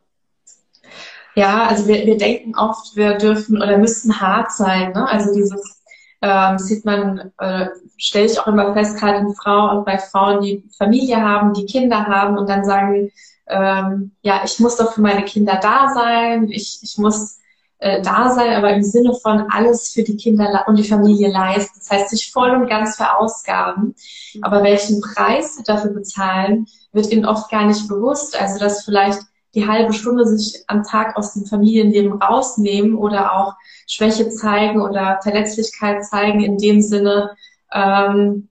[1.34, 4.92] Ja, also wir, wir denken oft, wir dürfen oder müssen hart sein.
[4.92, 5.08] Ne?
[5.08, 5.82] Also dieses
[6.20, 10.62] ähm, sieht man, äh, stelle ich auch immer fest, gerade in Frauen, bei Frauen, die
[10.76, 13.10] Familie haben, die Kinder haben und dann sagen,
[13.48, 17.38] ähm, ja, ich muss doch für meine Kinder da sein, ich, ich muss
[17.82, 21.80] äh, da sein, aber im Sinne von alles für die Kinder und die Familie leisten.
[21.80, 23.96] Das heißt, sich voll und ganz verausgaben.
[24.34, 24.44] Mhm.
[24.44, 28.40] Aber welchen Preis sie dafür bezahlen, wird ihnen oft gar nicht bewusst.
[28.40, 29.18] Also, dass vielleicht
[29.54, 33.54] die halbe Stunde sich am Tag aus dem Familienleben rausnehmen oder auch
[33.86, 37.36] Schwäche zeigen oder Verletzlichkeit zeigen in dem Sinne,
[37.72, 38.48] ähm,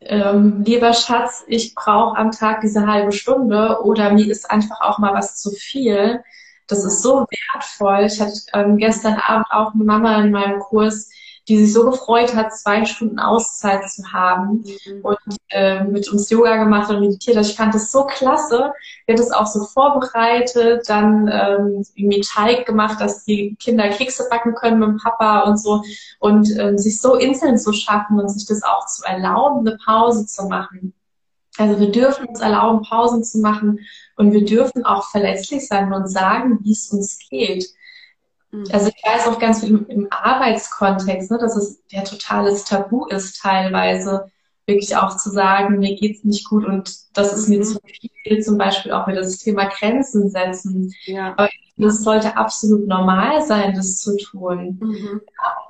[0.00, 4.98] ähm, lieber Schatz, ich brauche am Tag diese halbe Stunde oder mir ist einfach auch
[4.98, 6.22] mal was zu viel.
[6.66, 8.04] Das ist so wertvoll.
[8.04, 11.10] Ich hatte ähm, gestern Abend auch eine Mama in meinem Kurs,
[11.48, 15.00] die sich so gefreut hat, zwei Stunden Auszeit zu haben mhm.
[15.02, 17.36] und äh, mit uns Yoga gemacht und meditiert.
[17.36, 18.72] Also ich fand das so klasse.
[19.06, 24.28] Wir hat es auch so vorbereitet, dann ähm, irgendwie Teig gemacht, dass die Kinder Kekse
[24.28, 25.82] backen können mit dem Papa und so
[26.20, 30.26] und ähm, sich so Inseln zu schaffen und sich das auch zu erlauben, eine Pause
[30.26, 30.92] zu machen.
[31.56, 33.80] Also wir dürfen uns erlauben, Pausen zu machen
[34.16, 37.66] und wir dürfen auch verletzlich sein und sagen, wie es uns geht.
[38.50, 38.64] Mhm.
[38.72, 43.06] Also ich weiß auch ganz viel im, im Arbeitskontext, ne, dass es ja totales Tabu
[43.06, 44.26] ist teilweise,
[44.68, 47.64] wirklich auch zu sagen, mir geht's nicht gut und das ist mir mhm.
[47.64, 47.78] zu
[48.22, 50.92] viel, zum Beispiel auch wieder das Thema Grenzen setzen.
[51.06, 51.32] Ja.
[51.32, 54.78] Aber das sollte absolut normal sein, das zu tun.
[54.80, 55.20] Mhm.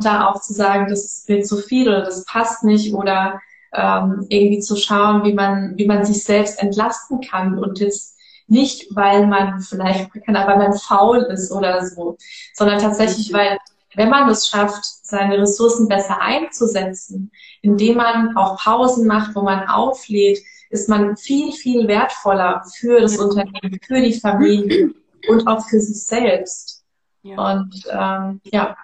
[0.01, 3.41] Da auch zu sagen, das ist mir zu viel oder das passt nicht oder
[3.73, 8.18] ähm, irgendwie zu schauen, wie man, wie man sich selbst entlasten kann und jetzt
[8.49, 12.17] nicht, weil man vielleicht, weil man faul ist oder so,
[12.55, 13.59] sondern tatsächlich, weil
[13.95, 17.31] wenn man es schafft, seine Ressourcen besser einzusetzen,
[17.63, 20.39] indem man auch Pausen macht, wo man auflädt,
[20.71, 24.95] ist man viel, viel wertvoller für das Unternehmen, für die Familie
[25.29, 26.85] und auch für sich selbst.
[27.23, 27.53] Ja.
[27.53, 28.77] Und ähm, ja.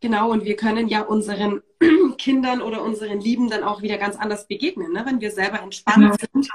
[0.00, 1.62] Genau, und wir können ja unseren
[2.18, 5.02] Kindern oder unseren Lieben dann auch wieder ganz anders begegnen, ne?
[5.06, 6.28] wenn wir selber entspannt ja.
[6.32, 6.48] sind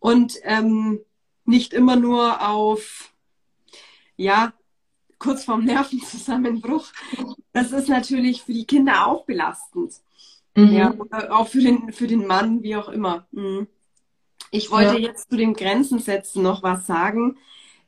[0.00, 1.00] und ähm,
[1.44, 3.12] nicht immer nur auf,
[4.16, 4.52] ja,
[5.18, 6.86] kurz vorm Nervenzusammenbruch.
[7.52, 9.94] Das ist natürlich für die Kinder auch belastend.
[10.54, 10.72] Mhm.
[10.72, 13.26] Ja, oder auch für den, für den Mann, wie auch immer.
[13.30, 13.68] Mhm.
[14.50, 15.08] Ich wollte ja.
[15.08, 17.38] jetzt zu den Grenzen setzen noch was sagen.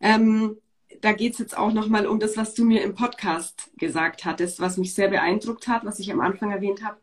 [0.01, 0.57] Ähm,
[1.01, 4.61] da geht es jetzt auch nochmal um das, was du mir im Podcast gesagt hattest,
[4.61, 6.97] was mich sehr beeindruckt hat, was ich am Anfang erwähnt habe.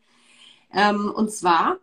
[0.72, 1.78] Ähm, und zwar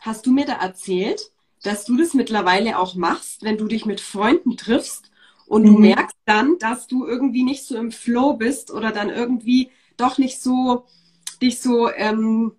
[0.00, 1.30] hast du mir da erzählt,
[1.62, 5.10] dass du das mittlerweile auch machst, wenn du dich mit Freunden triffst
[5.46, 5.66] und mhm.
[5.66, 10.18] du merkst dann, dass du irgendwie nicht so im Flow bist oder dann irgendwie doch
[10.18, 10.84] nicht so
[11.42, 12.52] dich so ähm,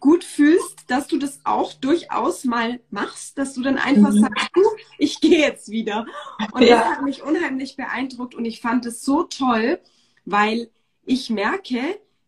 [0.00, 4.20] gut fühlst, dass du das auch durchaus mal machst, dass du dann einfach mhm.
[4.20, 4.62] sagst, du,
[4.98, 6.06] ich gehe jetzt wieder.
[6.52, 6.78] Und ja.
[6.78, 9.80] das hat mich unheimlich beeindruckt und ich fand es so toll,
[10.24, 10.70] weil
[11.04, 11.80] ich merke,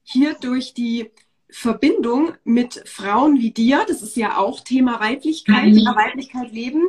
[0.03, 1.11] hier durch die
[1.53, 5.87] Verbindung mit Frauen wie dir, das ist ja auch Thema Weiblichkeit, mhm.
[5.87, 6.89] Weiblichkeit leben.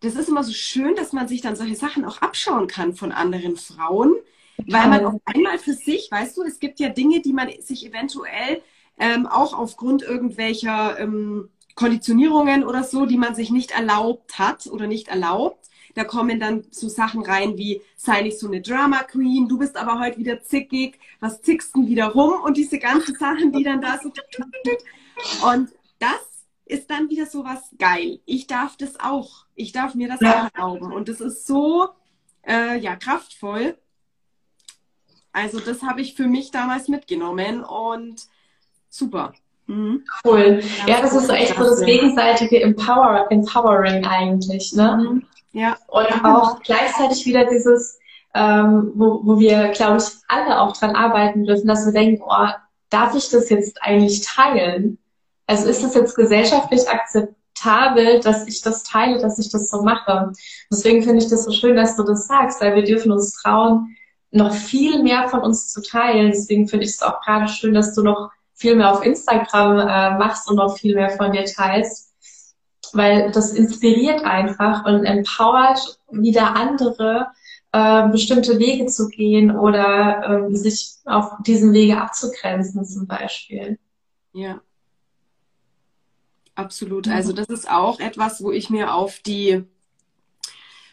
[0.00, 3.12] Das ist immer so schön, dass man sich dann solche Sachen auch abschauen kann von
[3.12, 4.14] anderen Frauen,
[4.58, 7.86] weil man auch einmal für sich, weißt du, es gibt ja Dinge, die man sich
[7.86, 8.62] eventuell
[8.98, 14.86] ähm, auch aufgrund irgendwelcher ähm, Konditionierungen oder so, die man sich nicht erlaubt hat oder
[14.86, 15.63] nicht erlaubt,
[15.94, 19.76] da kommen dann so Sachen rein wie, sei nicht so eine Drama Queen, du bist
[19.76, 23.80] aber heute wieder zickig, was zickst du wieder rum und diese ganzen Sachen, die dann
[23.80, 24.12] da so.
[25.46, 28.20] Und das ist dann wieder so was geil.
[28.26, 29.46] Ich darf das auch.
[29.54, 30.34] Ich darf mir das ja.
[30.34, 30.92] auch erlauben.
[30.92, 31.88] Und das ist so,
[32.46, 33.76] äh, ja, kraftvoll.
[35.32, 38.22] Also das habe ich für mich damals mitgenommen und
[38.88, 39.34] super.
[39.66, 40.04] Mhm.
[40.24, 40.60] Cool.
[40.86, 44.96] Ja, das ist echt so das gegenseitige Empower, Empowering eigentlich, ne?
[44.96, 45.26] Mhm.
[45.54, 45.76] Ja.
[45.86, 47.98] Und auch gleichzeitig wieder dieses,
[48.34, 52.48] ähm, wo, wo wir, glaube ich, alle auch dran arbeiten dürfen, dass wir denken, oh,
[52.90, 54.98] darf ich das jetzt eigentlich teilen?
[55.46, 60.32] Also ist es jetzt gesellschaftlich akzeptabel, dass ich das teile, dass ich das so mache?
[60.70, 63.96] Deswegen finde ich das so schön, dass du das sagst, weil wir dürfen uns trauen,
[64.32, 66.32] noch viel mehr von uns zu teilen.
[66.32, 70.18] Deswegen finde ich es auch gerade schön, dass du noch viel mehr auf Instagram äh,
[70.18, 72.13] machst und noch viel mehr von dir teilst,
[72.94, 77.28] weil das inspiriert einfach und empowert wieder andere,
[77.72, 83.78] äh, bestimmte Wege zu gehen oder äh, sich auf diesen Wege abzugrenzen zum Beispiel.
[84.32, 84.60] Ja.
[86.54, 87.08] Absolut.
[87.08, 89.64] Also das ist auch etwas, wo ich mir auf die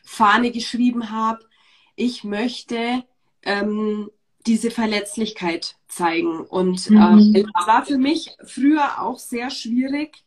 [0.03, 1.39] Fahne geschrieben habe.
[1.95, 3.03] Ich möchte
[3.43, 4.09] ähm,
[4.47, 6.41] diese Verletzlichkeit zeigen.
[6.41, 7.35] Und mhm.
[7.35, 10.23] äh, war für mich früher auch sehr schwierig,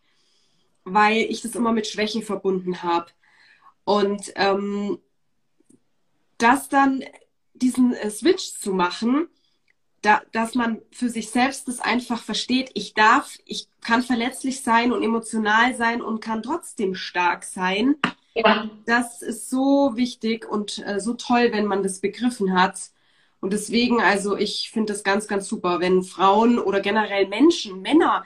[0.85, 3.07] weil ich das immer mit Schwäche verbunden habe.
[3.85, 4.99] Und ähm,
[6.39, 7.03] das dann
[7.55, 9.29] diesen äh, Switch zu machen,
[10.03, 14.93] da, dass man für sich selbst das einfach versteht, ich darf, ich kann verletzlich sein
[14.93, 17.97] und emotional sein und kann trotzdem stark sein.
[18.35, 18.69] Ja.
[18.85, 22.91] Das ist so wichtig und äh, so toll, wenn man das begriffen hat.
[23.41, 28.25] Und deswegen, also ich finde das ganz, ganz super, wenn Frauen oder generell Menschen, Männer,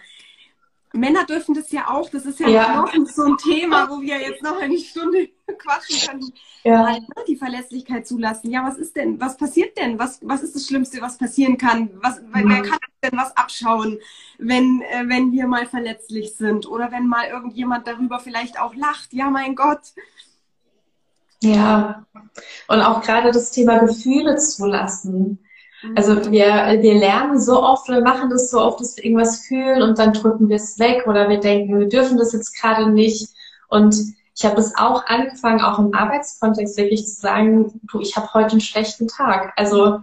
[0.93, 2.75] Männer dürfen das ja auch, das ist ja, ja.
[2.77, 6.33] noch so ein Thema, wo wir jetzt noch eine Stunde quatschen können.
[6.65, 6.87] Ja.
[6.87, 8.51] Halt, ne, die Verlässlichkeit zulassen.
[8.51, 9.99] Ja, was ist denn, was passiert denn?
[9.99, 11.91] Was, was ist das Schlimmste, was passieren kann?
[12.03, 12.31] Was, mhm.
[12.33, 13.99] Wer kann denn was abschauen,
[14.39, 16.67] wenn, äh, wenn wir mal verletzlich sind?
[16.67, 19.13] Oder wenn mal irgendjemand darüber vielleicht auch lacht?
[19.13, 19.93] Ja, mein Gott.
[21.41, 22.05] Ja,
[22.67, 25.39] und auch gerade das Thema Gefühle zulassen.
[25.95, 26.33] Also mhm.
[26.33, 29.99] wir, wir lernen so oft, wir machen das so oft, dass wir irgendwas fühlen und
[29.99, 33.29] dann drücken wir es weg oder wir denken, wir dürfen das jetzt gerade nicht.
[33.69, 33.97] Und
[34.37, 38.53] ich habe es auch angefangen, auch im Arbeitskontext wirklich zu sagen, du, ich habe heute
[38.53, 39.53] einen schlechten Tag.
[39.57, 40.01] Also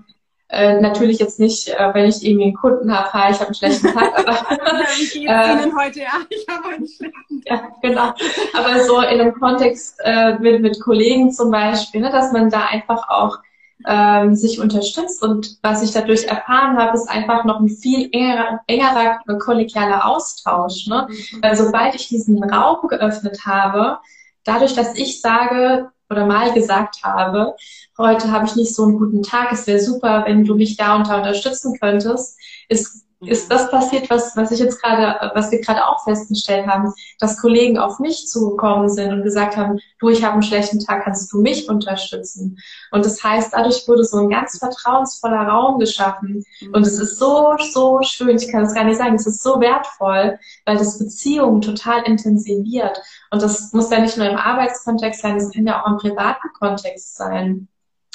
[0.50, 3.56] äh, natürlich jetzt nicht, äh, wenn ich irgendwie einen Kunden habe, hi, ich habe einen
[3.56, 4.34] schlechten Tag, aber
[4.96, 6.00] wie geht's äh, Ihnen heute?
[6.00, 7.64] Ja, ich habe einen schlechten Tag.
[7.64, 8.14] Ja, genau.
[8.54, 12.66] Aber so in einem Kontext äh, mit, mit Kollegen zum Beispiel, ne, dass man da
[12.68, 13.40] einfach auch
[13.88, 15.22] ähm, sich unterstützt.
[15.22, 20.88] Und was ich dadurch erfahren habe, ist einfach noch ein viel engerer, engerer kollegialer Austausch.
[20.88, 21.08] Ne?
[21.10, 21.42] Mhm.
[21.42, 24.00] Weil sobald ich diesen Raum geöffnet habe,
[24.44, 27.56] dadurch, dass ich sage oder mal gesagt habe,
[27.98, 30.96] heute habe ich nicht so einen guten Tag, es wäre super, wenn du mich da
[30.96, 32.38] und da unterstützen könntest,
[32.70, 36.94] ist ist das passiert, was, was ich jetzt gerade, was wir gerade auch festgestellt haben,
[37.20, 41.04] dass Kollegen auf mich zugekommen sind und gesagt haben, du, ich habe einen schlechten Tag,
[41.04, 42.58] kannst du mich unterstützen?
[42.92, 46.44] Und das heißt, dadurch wurde so ein ganz vertrauensvoller Raum geschaffen.
[46.74, 49.60] Und es ist so, so schön, ich kann es gar nicht sagen, es ist so
[49.60, 53.02] wertvoll, weil das Beziehungen total intensiviert.
[53.32, 56.50] Und das muss ja nicht nur im Arbeitskontext sein, es kann ja auch im privaten
[56.58, 57.68] Kontext sein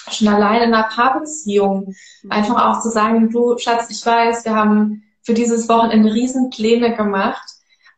[0.09, 2.31] schon alleine in einer Paarbeziehung mhm.
[2.31, 7.49] einfach auch zu sagen, du Schatz, ich weiß, wir haben für dieses Wochenende Riesenpläne gemacht,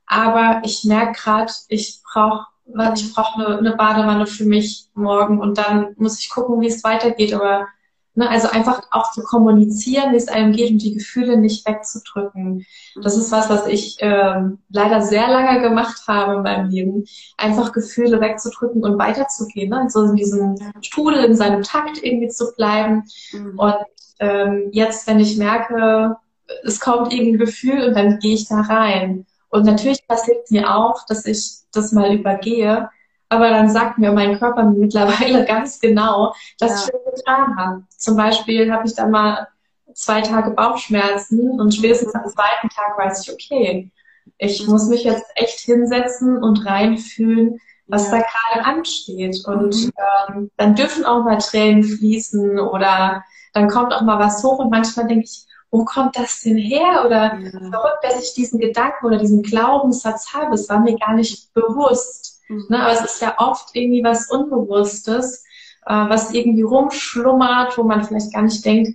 [0.06, 2.46] aber ich merke gerade, ich brauche
[2.94, 6.84] ich brauche eine, eine Badewanne für mich morgen und dann muss ich gucken, wie es
[6.84, 7.34] weitergeht.
[7.34, 7.66] Aber
[8.14, 12.66] Ne, also einfach auch zu kommunizieren, wie es einem geht und die Gefühle nicht wegzudrücken.
[13.02, 17.04] Das ist was, was ich ähm, leider sehr lange gemacht habe in meinem Leben.
[17.38, 19.70] Einfach Gefühle wegzudrücken und weiterzugehen.
[19.70, 19.86] Ne?
[19.88, 23.04] So in diesem Strudel, in seinem Takt irgendwie zu bleiben.
[23.32, 23.58] Mhm.
[23.58, 23.76] Und
[24.18, 26.16] ähm, jetzt, wenn ich merke,
[26.64, 29.24] es kommt irgendein Gefühl und dann gehe ich da rein.
[29.48, 32.90] Und natürlich passiert mir auch, dass ich das mal übergehe
[33.32, 36.76] aber dann sagt mir mein Körper mittlerweile ganz genau, dass ja.
[36.76, 37.82] ich das getan habe.
[37.96, 39.48] Zum Beispiel habe ich dann mal
[39.94, 43.90] zwei Tage Bauchschmerzen und spätestens am zweiten Tag weiß ich, okay,
[44.38, 48.18] ich muss mich jetzt echt hinsetzen und reinfühlen, was ja.
[48.18, 49.42] da gerade ansteht.
[49.46, 49.92] Und mhm.
[50.28, 54.70] ähm, dann dürfen auch mal Tränen fließen oder dann kommt auch mal was hoch und
[54.70, 57.04] manchmal denke ich, wo kommt das denn her?
[57.06, 57.50] Oder ja.
[57.50, 60.54] verrückt, dass ich diesen Gedanken oder diesen Glaubenssatz habe.
[60.54, 62.31] Es war mir gar nicht bewusst.
[62.48, 62.66] Mhm.
[62.68, 65.44] Ne, aber es ist ja oft irgendwie was Unbewusstes,
[65.86, 68.90] äh, was irgendwie rumschlummert, wo man vielleicht gar nicht denkt,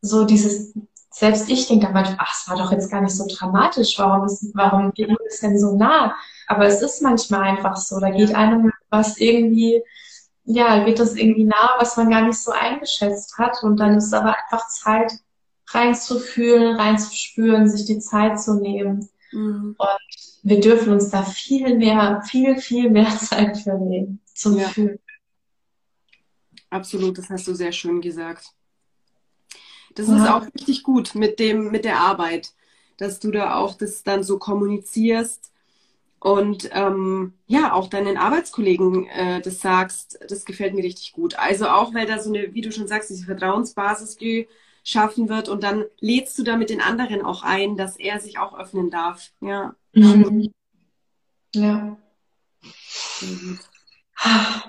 [0.00, 0.74] so dieses,
[1.10, 4.26] selbst ich denke dann manchmal, ach, es war doch jetzt gar nicht so dramatisch, warum
[4.26, 6.14] ist, warum geht es denn so nah?
[6.46, 9.82] Aber es ist manchmal einfach so, da geht einem was irgendwie,
[10.44, 14.06] ja, geht das irgendwie nah, was man gar nicht so eingeschätzt hat und dann ist
[14.06, 15.12] es aber einfach Zeit,
[15.68, 19.08] reinzufühlen, reinzuspüren, sich die Zeit zu nehmen.
[19.32, 19.74] Mhm.
[19.76, 20.05] Und
[20.46, 24.68] wir dürfen uns da viel mehr, viel, viel mehr Zeit für nehmen zum ja.
[24.68, 25.00] Fühlen.
[26.70, 28.52] Absolut, das hast du sehr schön gesagt.
[29.96, 30.16] Das ja.
[30.16, 32.52] ist auch richtig gut mit dem, mit der Arbeit,
[32.96, 35.50] dass du da auch das dann so kommunizierst
[36.20, 41.36] und ähm, ja, auch deinen Arbeitskollegen äh, das sagst, das gefällt mir richtig gut.
[41.36, 45.64] Also auch, weil da so eine, wie du schon sagst, diese Vertrauensbasis geschaffen wird und
[45.64, 49.32] dann lädst du damit den anderen auch ein, dass er sich auch öffnen darf.
[49.40, 49.74] Ja.
[49.96, 50.52] Mhm.
[51.54, 51.96] Ja.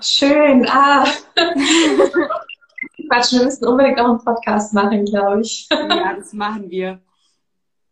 [0.00, 0.66] Schön.
[0.68, 1.04] Ah.
[3.08, 5.68] Quatsch, wir müssen unbedingt auch einen Podcast machen, glaube ich.
[5.70, 7.02] Ja, das machen wir.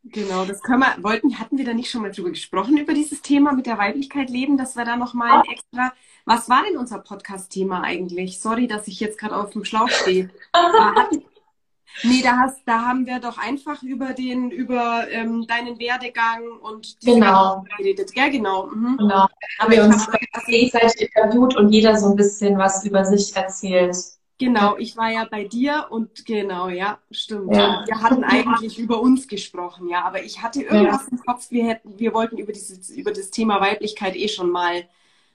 [0.05, 3.20] Genau, das können wir, wollten, hatten wir da nicht schon mal drüber gesprochen, über dieses
[3.20, 5.92] Thema mit der Weiblichkeit leben, dass wir da nochmal ein extra,
[6.25, 8.40] was war denn unser Podcast-Thema eigentlich?
[8.40, 10.31] Sorry, dass ich jetzt gerade auf dem Schlauch stehe.
[12.03, 17.03] nee, da hast, da haben wir doch einfach über den, über ähm, deinen Werdegang und
[17.03, 17.64] die genau.
[17.77, 18.12] geredet.
[18.14, 18.66] Ja, genau.
[18.66, 18.96] Mhm.
[18.99, 19.27] Genau.
[19.59, 20.07] Haben wir uns
[20.46, 23.96] gegenseitig interviewt und jeder so ein bisschen was über sich erzählt.
[24.38, 27.57] Genau, ich war ja bei dir und genau, ja, stimmt.
[27.57, 27.83] Ja.
[27.87, 31.09] Wir hatten eigentlich über uns gesprochen, ja, aber ich hatte irgendwas ja.
[31.12, 34.85] im Kopf, wir hätten, wir wollten über dieses, über das Thema Weiblichkeit eh schon mal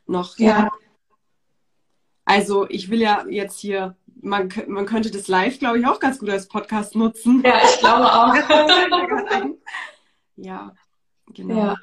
[0.05, 0.37] noch.
[0.37, 0.47] Ja.
[0.47, 0.71] ja.
[2.25, 6.19] Also ich will ja jetzt hier, man, man könnte das live, glaube ich, auch ganz
[6.19, 7.43] gut als Podcast nutzen.
[7.45, 8.35] Ja, ich glaube auch.
[10.35, 10.71] ja,
[11.27, 11.55] genau.
[11.55, 11.75] Ja.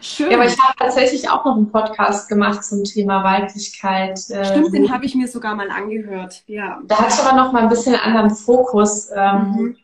[0.00, 0.32] Schön.
[0.32, 4.18] Ja, aber ich habe tatsächlich auch noch einen Podcast gemacht zum Thema Weiblichkeit.
[4.18, 6.42] Stimmt, ähm, den habe ich mir sogar mal angehört.
[6.46, 6.80] Ja.
[6.84, 9.10] Da hatte ich aber noch mal ein bisschen anderen Fokus.
[9.14, 9.76] Ähm, mhm.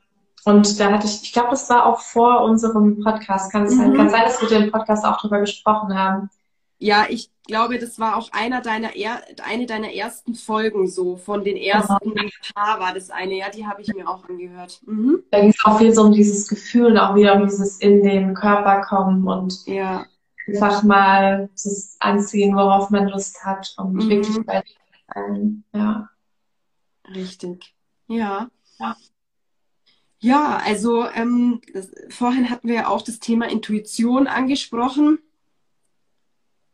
[0.45, 3.53] Und da hatte ich, ich glaube, das war auch vor unserem Podcast.
[3.53, 3.79] Kann es mhm.
[3.79, 3.97] sein?
[3.97, 6.31] Kann sein, dass wir den Podcast auch darüber gesprochen haben.
[6.79, 11.43] Ja, ich glaube, das war auch einer deiner er eine deiner ersten Folgen so von
[11.43, 12.29] den ersten genau.
[12.55, 14.81] Paar war das eine, ja, die habe ich mir auch angehört.
[14.87, 15.25] Mhm.
[15.31, 18.03] Da ging es auch viel so um dieses Gefühl und auch wieder um dieses in
[18.05, 20.07] den Körper kommen und ja.
[20.47, 24.09] einfach mal das anziehen, worauf man Lust hat und mhm.
[24.09, 24.63] wirklich bei
[25.09, 26.09] allen, ja.
[27.13, 27.75] Richtig.
[28.07, 28.49] Ja.
[28.79, 28.97] Ja.
[30.21, 35.21] Ja, also ähm, das, vorhin hatten wir ja auch das Thema Intuition angesprochen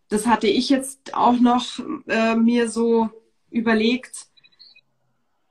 [0.09, 3.11] das hatte ich jetzt auch noch äh, mir so
[3.51, 4.27] überlegt.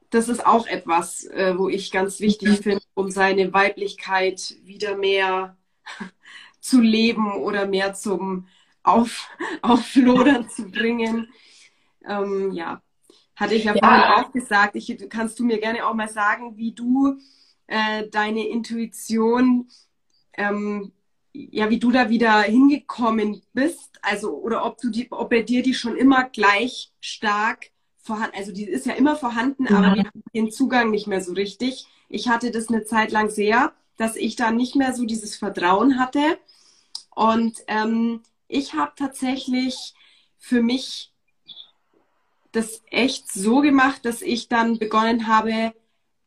[0.10, 2.64] Das ist auch etwas, äh, wo ich ganz wichtig mhm.
[2.64, 5.58] finde, um seine Weiblichkeit wieder mehr
[6.60, 8.48] zu leben oder mehr zum
[8.84, 9.28] Auf,
[9.62, 11.30] Auflodern zu bringen.
[12.06, 12.82] Ähm, ja,
[13.36, 14.76] hatte ich ja, ja, vorhin auch gesagt.
[14.76, 17.18] Ich, kannst du mir gerne auch mal sagen, wie du
[17.68, 19.68] äh, deine Intuition
[20.34, 20.92] ähm,
[21.34, 25.64] ja, wie du da wieder hingekommen bist, also oder ob du die, ob bei dir
[25.64, 29.76] die schon immer gleich stark vorhanden, also die ist ja immer vorhanden, mhm.
[29.76, 31.88] aber wir haben den Zugang nicht mehr so richtig.
[32.10, 36.00] Ich hatte das eine Zeit lang sehr, dass ich da nicht mehr so dieses Vertrauen
[36.00, 36.38] hatte.
[37.16, 39.94] Und ähm, ich habe tatsächlich
[40.38, 41.12] für mich
[42.52, 45.74] das echt so gemacht, dass ich dann begonnen habe,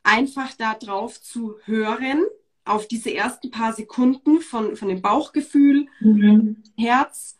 [0.03, 2.25] einfach da drauf zu hören
[2.67, 6.63] auf diese ersten paar Sekunden von, von dem Bauchgefühl, mhm.
[6.77, 7.37] Herz.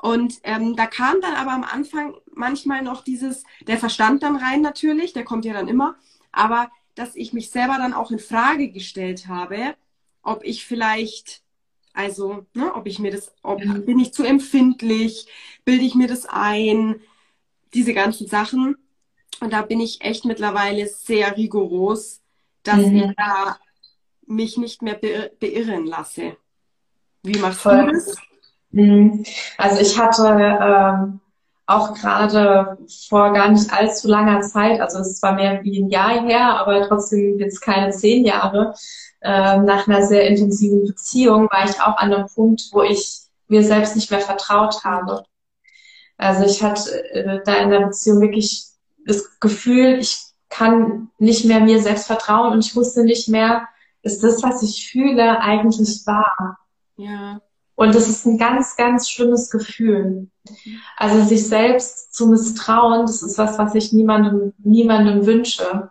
[0.00, 4.60] Und ähm, da kam dann aber am Anfang manchmal noch dieses, der Verstand dann rein
[4.60, 5.96] natürlich, der kommt ja dann immer,
[6.30, 9.74] aber dass ich mich selber dann auch in Frage gestellt habe,
[10.22, 11.42] ob ich vielleicht,
[11.92, 13.84] also, ne, ob ich mir das, ob mhm.
[13.84, 15.26] bin ich zu empfindlich,
[15.64, 17.00] bilde ich mir das ein,
[17.74, 18.76] diese ganzen Sachen.
[19.40, 22.20] Und da bin ich echt mittlerweile sehr rigoros,
[22.62, 22.96] dass mhm.
[22.96, 23.58] ich da
[24.28, 26.36] mich nicht mehr be beirren lasse.
[27.22, 27.86] Wie machst Voll.
[27.86, 28.14] du das?
[28.70, 29.24] Mhm.
[29.56, 31.20] Also ich hatte ähm,
[31.66, 36.22] auch gerade vor gar nicht allzu langer Zeit, also es war mehr wie ein Jahr
[36.26, 38.74] her, aber trotzdem jetzt keine zehn Jahre,
[39.20, 43.64] äh, nach einer sehr intensiven Beziehung war ich auch an einem Punkt, wo ich mir
[43.64, 45.24] selbst nicht mehr vertraut habe.
[46.16, 48.64] Also ich hatte äh, da in der Beziehung wirklich
[49.06, 53.68] das Gefühl, ich kann nicht mehr mir selbst vertrauen und ich wusste nicht mehr,
[54.02, 56.58] ist das, was ich fühle, eigentlich wahr?
[56.96, 57.40] Ja.
[57.74, 60.28] Und das ist ein ganz, ganz schlimmes Gefühl.
[60.96, 65.90] Also sich selbst zu misstrauen, das ist was, was ich niemandem, niemandem wünsche.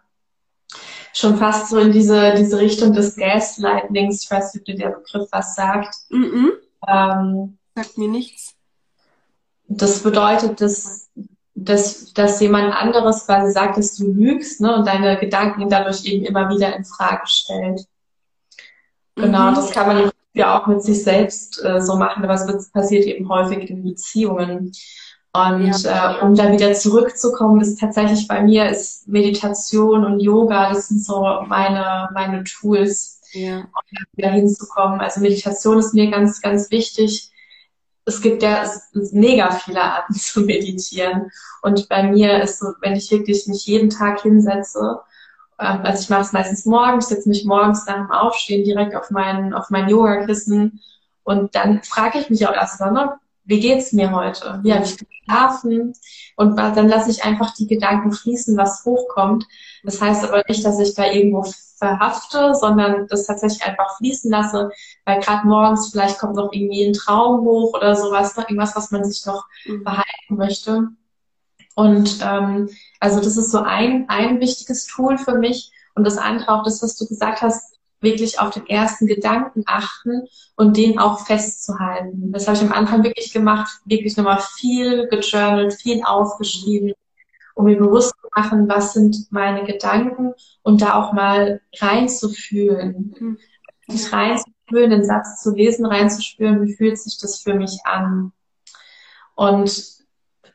[1.13, 4.23] Schon fast so in diese, diese Richtung des Gaslightnings.
[4.23, 5.95] Ich weiß nicht, ob dir der Begriff was sagt.
[6.09, 6.49] Mm -mm.
[6.87, 8.55] Ähm, sagt mir nichts.
[9.69, 11.09] Das bedeutet, dass,
[11.55, 16.25] dass, dass jemand anderes quasi sagt, dass du lügst ne, und deine Gedanken dadurch eben
[16.25, 17.87] immer wieder in Frage stellt.
[19.17, 19.55] Genau, mhm.
[19.55, 23.27] das kann man ja auch mit sich selbst äh, so machen, aber es passiert eben
[23.27, 24.71] häufig in Beziehungen.
[25.33, 26.19] Und ja.
[26.19, 31.03] äh, um da wieder zurückzukommen, ist tatsächlich bei mir ist Meditation und Yoga, das sind
[31.03, 33.57] so meine, meine Tools, ja.
[33.57, 34.99] um da wieder hinzukommen.
[34.99, 37.31] Also Meditation ist mir ganz, ganz wichtig.
[38.05, 38.63] Es gibt ja
[38.93, 41.29] mega viele Arten zu meditieren.
[41.61, 45.01] Und bei mir ist so, wenn ich wirklich mich jeden Tag hinsetze
[45.59, 49.11] ähm, also ich mache es meistens morgens, setze mich morgens nach dem Aufstehen direkt auf
[49.11, 50.81] mein, auf mein Yoga-Kissen
[51.23, 53.13] und dann frage ich mich auch erstmal, ne,
[53.47, 54.59] wie geht's mir heute?
[54.61, 55.93] Wie habe ich geschlafen?
[56.35, 59.45] Und dann lasse ich einfach die Gedanken fließen, was hochkommt.
[59.83, 61.45] Das heißt aber nicht, dass ich da irgendwo
[61.77, 64.69] verhafte, sondern das tatsächlich einfach fließen lasse,
[65.05, 68.43] weil gerade morgens vielleicht kommt noch irgendwie ein Traum hoch oder sowas, ne?
[68.43, 69.83] irgendwas, was man sich noch mhm.
[69.83, 70.89] behalten möchte.
[71.77, 72.69] Und ähm,
[72.99, 75.71] also das ist so ein, ein wichtiges Tool für mich.
[75.93, 80.23] Und das andere auch das, was du gesagt hast, wirklich auf den ersten Gedanken achten
[80.55, 82.31] und den auch festzuhalten.
[82.31, 86.93] Das habe ich am Anfang wirklich gemacht, wirklich nochmal viel gejournalt, viel aufgeschrieben,
[87.53, 93.13] um mir bewusst zu machen, was sind meine Gedanken und da auch mal reinzufühlen.
[93.19, 93.37] Mhm.
[93.87, 98.31] Sich reinzufühlen, den Satz zu lesen, reinzuspüren, wie fühlt sich das für mich an.
[99.35, 99.96] Und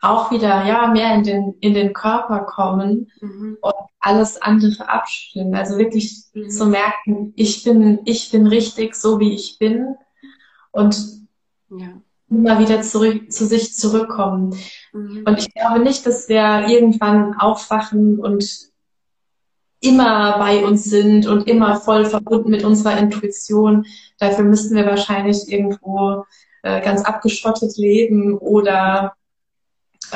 [0.03, 3.57] auch wieder ja mehr in den in den Körper kommen mhm.
[3.61, 5.55] und alles andere abspielen.
[5.55, 6.51] Also wirklich mhm.
[6.51, 9.95] zu merken, ich bin ich bin richtig so wie ich bin
[10.73, 10.97] und
[11.71, 11.89] ja.
[12.29, 14.57] immer wieder zurück zu sich zurückkommen.
[14.93, 15.23] Mhm.
[15.25, 18.45] Und ich glaube nicht, dass wir irgendwann aufwachen und
[19.81, 23.87] immer bei uns sind und immer voll verbunden mit unserer Intuition.
[24.19, 26.25] Dafür müssten wir wahrscheinlich irgendwo
[26.63, 29.15] äh, ganz abgeschottet leben oder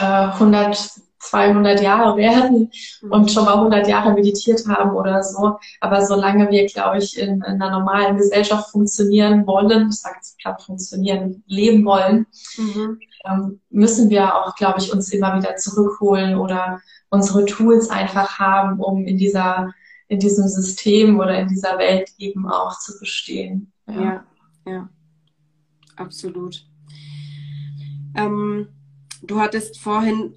[0.01, 2.71] 100, äh, 200 Jahre werden
[3.03, 3.29] und mhm.
[3.29, 5.59] schon mal 100 Jahre meditiert haben oder so.
[5.81, 10.39] Aber solange wir, glaube ich, in, in einer normalen Gesellschaft funktionieren wollen, ich sage jetzt
[10.39, 12.27] platt funktionieren, leben wollen,
[12.57, 13.01] mhm.
[13.25, 18.81] ähm, müssen wir auch, glaube ich, uns immer wieder zurückholen oder unsere Tools einfach haben,
[18.81, 19.73] um in dieser,
[20.09, 23.73] in diesem System oder in dieser Welt eben auch zu bestehen.
[23.89, 24.25] Ja, ja,
[24.67, 24.89] ja.
[25.97, 26.67] absolut.
[28.15, 28.69] Ähm,
[29.23, 30.35] du hattest vorhin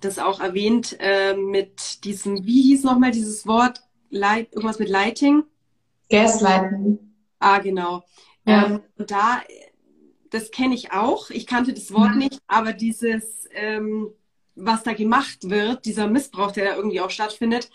[0.00, 3.80] das auch erwähnt äh, mit diesem, wie hieß nochmal dieses Wort?
[4.08, 5.44] Light, irgendwas mit Lighting?
[6.08, 6.98] Gaslighting.
[7.38, 8.02] Ah, genau.
[8.44, 8.66] Ja.
[8.66, 9.42] Ähm, und da,
[10.30, 11.30] das kenne ich auch.
[11.30, 12.16] Ich kannte das Wort ja.
[12.16, 14.08] nicht, aber dieses, ähm,
[14.56, 17.70] was da gemacht wird, dieser Missbrauch, der da irgendwie auch stattfindet,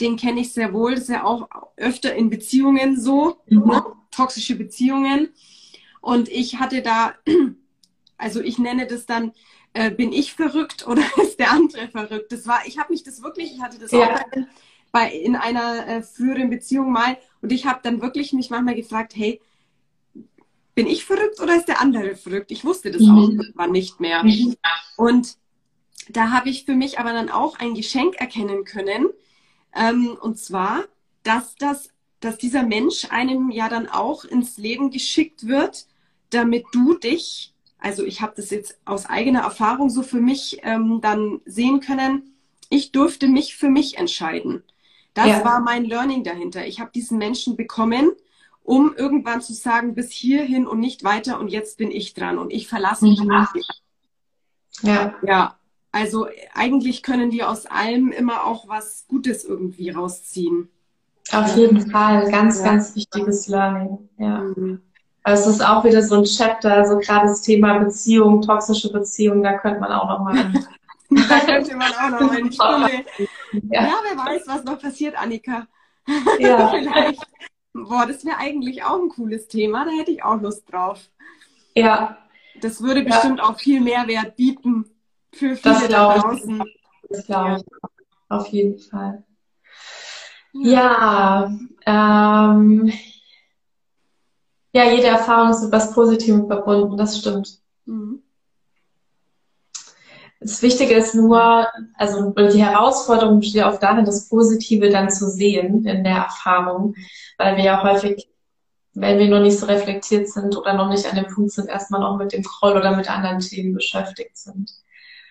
[0.00, 0.92] den kenne ich sehr wohl.
[0.92, 3.66] Das ist ja auch öfter in Beziehungen so, mhm.
[3.66, 3.84] ne?
[4.10, 5.30] toxische Beziehungen.
[6.00, 7.14] Und ich hatte da
[8.18, 9.32] also ich nenne das dann,
[9.72, 12.32] äh, bin ich verrückt oder ist der andere verrückt?
[12.32, 14.14] Das war, ich habe mich das wirklich, ich hatte das ja.
[14.14, 14.46] auch bei,
[14.92, 19.14] bei, in einer äh, früheren Beziehung mal und ich habe dann wirklich mich manchmal gefragt,
[19.14, 19.40] hey,
[20.74, 22.50] bin ich verrückt oder ist der andere verrückt?
[22.50, 23.10] Ich wusste das mhm.
[23.10, 24.22] auch irgendwann nicht mehr.
[24.22, 24.56] Mhm.
[24.96, 25.38] Und
[26.08, 29.08] da habe ich für mich aber dann auch ein Geschenk erkennen können.
[29.74, 30.84] Ähm, und zwar,
[31.22, 31.90] dass das,
[32.20, 35.86] dass dieser Mensch einem ja dann auch ins Leben geschickt wird,
[36.30, 41.00] damit du dich also ich habe das jetzt aus eigener Erfahrung so für mich ähm,
[41.02, 42.34] dann sehen können,
[42.68, 44.62] ich durfte mich für mich entscheiden.
[45.14, 45.44] Das ja.
[45.44, 46.66] war mein Learning dahinter.
[46.66, 48.12] Ich habe diesen Menschen bekommen,
[48.62, 52.52] um irgendwann zu sagen, bis hierhin und nicht weiter und jetzt bin ich dran und
[52.52, 53.46] ich verlasse mich mhm.
[54.82, 55.14] Ja.
[55.22, 55.58] Ja.
[55.92, 60.68] Also eigentlich können wir aus allem immer auch was Gutes irgendwie rausziehen.
[61.32, 62.64] Auf jeden Fall, ganz, ja.
[62.64, 64.08] ganz wichtiges Learning.
[64.18, 64.40] Ja.
[64.40, 64.82] Mhm.
[65.26, 69.42] Also es ist auch wieder so ein Chapter, also gerade das Thema Beziehung, toxische Beziehung,
[69.42, 70.52] da könnte man auch noch mal.
[71.10, 73.04] da könnte man auch noch eine Stunde.
[73.68, 73.82] Ja.
[73.82, 75.66] ja, wer weiß, was noch passiert, Annika.
[76.38, 76.68] Ja.
[76.68, 77.26] Vielleicht.
[77.72, 81.00] Boah, das wäre eigentlich auch ein cooles Thema, da hätte ich auch Lust drauf.
[81.74, 82.18] Ja.
[82.60, 83.46] Das würde bestimmt ja.
[83.46, 84.84] auch viel Mehrwert bieten
[85.32, 86.62] für viele das da draußen.
[87.08, 87.64] Das glaube ich.
[88.28, 89.24] Auf jeden Fall.
[90.52, 91.50] Ja,
[91.84, 92.92] ähm,
[94.76, 97.60] ja, jede Erfahrung ist mit was Positivem verbunden, das stimmt.
[97.86, 98.22] Mhm.
[100.38, 105.86] Das Wichtige ist nur, also die Herausforderung besteht auch darin, das Positive dann zu sehen
[105.86, 106.94] in der Erfahrung,
[107.38, 108.28] weil wir ja häufig,
[108.92, 112.02] wenn wir noch nicht so reflektiert sind oder noch nicht an dem Punkt sind, erstmal
[112.02, 114.70] noch mit dem Groll oder mit anderen Themen beschäftigt sind.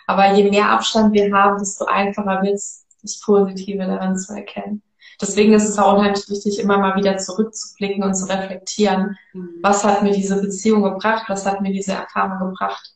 [0.07, 4.81] Aber je mehr Abstand wir haben, desto einfacher wird es, das Positive daran zu erkennen.
[5.21, 9.17] Deswegen ist es auch unheimlich wichtig, immer mal wieder zurückzublicken und zu reflektieren.
[9.33, 9.59] Mhm.
[9.61, 11.25] Was hat mir diese Beziehung gebracht?
[11.27, 12.95] Was hat mir diese Erfahrung gebracht?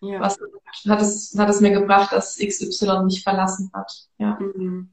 [0.00, 0.20] Ja.
[0.20, 0.38] Was
[0.88, 3.92] hat es, hat es mir gebracht, dass XY mich verlassen hat?
[4.18, 4.38] Ja.
[4.40, 4.90] Mhm.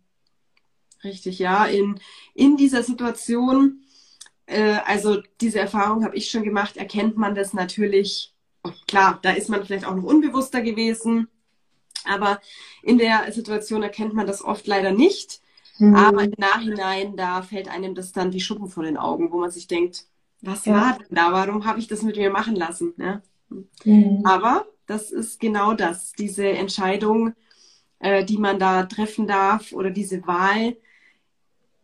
[1.04, 1.66] Richtig, ja.
[1.66, 2.00] In,
[2.34, 3.82] in dieser Situation,
[4.46, 8.34] äh, also diese Erfahrung habe ich schon gemacht, erkennt man das natürlich.
[8.88, 11.30] Klar, da ist man vielleicht auch noch unbewusster gewesen,
[12.04, 12.42] aber
[12.84, 15.42] in der Situation erkennt man das oft leider nicht.
[15.80, 15.96] Mhm.
[15.96, 19.52] Aber im Nachhinein, da fällt einem das dann wie Schuppen vor den Augen, wo man
[19.52, 20.06] sich denkt,
[20.42, 20.74] was ja.
[20.74, 21.32] war denn da?
[21.32, 22.94] Warum habe ich das mit mir machen lassen?
[22.98, 23.22] Ne?
[23.84, 24.22] Mhm.
[24.24, 27.34] Aber das ist genau das, diese Entscheidung,
[28.00, 30.78] äh, die man da treffen darf oder diese Wahl,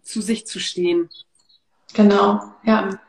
[0.02, 1.10] zu sich zu stehen.
[1.94, 3.00] Genau, ja.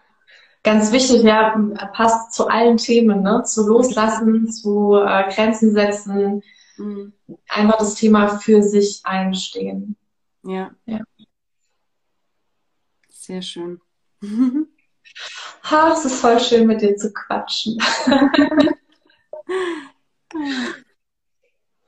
[0.63, 1.59] Ganz wichtig, ja,
[1.93, 3.43] passt zu allen Themen, ne?
[3.45, 6.43] Zu Loslassen, zu äh, Grenzen setzen,
[6.79, 7.13] mhm.
[7.49, 9.97] einfach das Thema für sich einstehen.
[10.45, 10.71] Ja.
[10.87, 11.01] ja.
[13.09, 13.81] Sehr schön.
[15.63, 17.79] Ha, es ist voll schön, mit dir zu quatschen.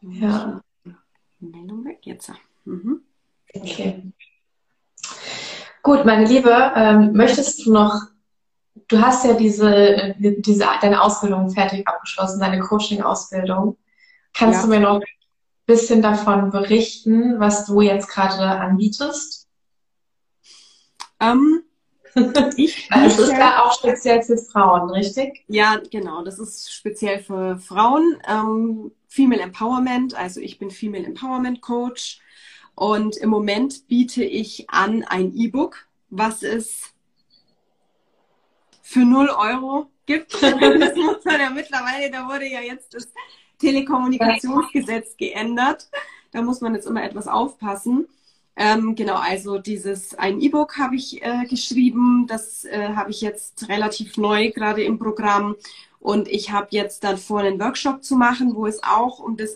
[0.00, 0.62] ja.
[1.38, 2.32] Meldung weg jetzt.
[2.64, 3.02] Mhm.
[3.54, 4.12] Okay.
[5.82, 7.94] Gut, meine Liebe, ähm, möchtest du noch,
[8.88, 13.78] du hast ja diese, diese, deine Ausbildung fertig abgeschlossen, deine Coaching-Ausbildung.
[14.32, 14.66] Kannst ja.
[14.66, 15.00] du mir noch
[15.66, 19.48] bisschen davon berichten, was du jetzt gerade anbietest?
[21.20, 21.62] Ähm,
[22.56, 25.44] ich es ist ja auch speziell für Frauen, richtig?
[25.48, 26.22] Ja, genau.
[26.22, 28.18] Das ist speziell für Frauen.
[28.26, 32.20] Ähm, Female Empowerment, also ich bin Female Empowerment Coach
[32.74, 36.92] und im Moment biete ich an ein E-Book, was es
[38.82, 40.34] für 0 Euro gibt.
[40.42, 43.08] das muss man ja mittlerweile, da wurde ja jetzt das
[43.59, 45.88] Telekommunikationsgesetz geändert.
[46.32, 48.07] Da muss man jetzt immer etwas aufpassen.
[48.57, 52.26] Ähm, genau, also dieses ein E-Book habe ich äh, geschrieben.
[52.26, 55.57] Das äh, habe ich jetzt relativ neu gerade im Programm.
[56.00, 59.54] Und ich habe jetzt dann vor, einen Workshop zu machen, wo es auch um das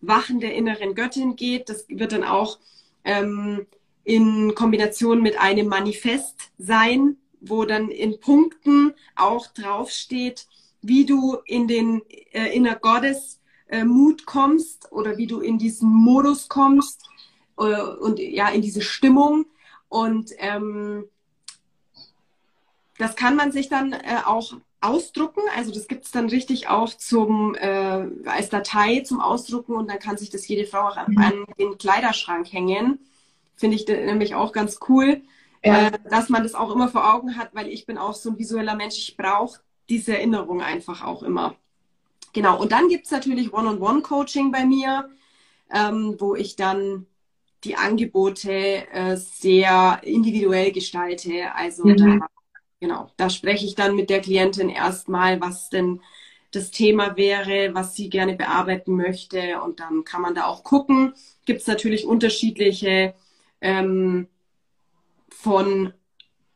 [0.00, 1.68] Erwachen der inneren Göttin geht.
[1.68, 2.58] Das wird dann auch
[3.04, 3.66] ähm,
[4.02, 10.46] in Kombination mit einem Manifest sein, wo dann in Punkten auch draufsteht,
[10.88, 15.88] wie du in den äh, Inner Goddess äh, Mut kommst oder wie du in diesen
[15.88, 17.08] Modus kommst
[17.58, 19.46] äh, und ja, in diese Stimmung.
[19.88, 21.04] Und ähm,
[22.98, 25.40] das kann man sich dann äh, auch ausdrucken.
[25.56, 29.98] Also das gibt es dann richtig auch zum äh, als Datei zum Ausdrucken und dann
[29.98, 31.18] kann sich das jede Frau auch an, mhm.
[31.18, 32.98] an den Kleiderschrank hängen.
[33.56, 35.22] Finde ich nämlich auch ganz cool,
[35.64, 35.88] ja.
[35.88, 38.38] äh, dass man das auch immer vor Augen hat, weil ich bin auch so ein
[38.38, 38.96] visueller Mensch.
[38.98, 41.54] Ich brauche diese Erinnerung einfach auch immer.
[42.32, 45.08] Genau, und dann gibt es natürlich One-on-One-Coaching bei mir,
[45.72, 47.06] ähm, wo ich dann
[47.64, 51.54] die Angebote äh, sehr individuell gestalte.
[51.54, 51.96] Also mhm.
[51.96, 52.26] da
[52.80, 56.00] genau, da spreche ich dann mit der Klientin erstmal, was denn
[56.50, 59.60] das Thema wäre, was sie gerne bearbeiten möchte.
[59.62, 61.14] Und dann kann man da auch gucken.
[61.44, 63.14] Gibt es natürlich unterschiedliche
[63.60, 64.28] ähm,
[65.28, 65.92] von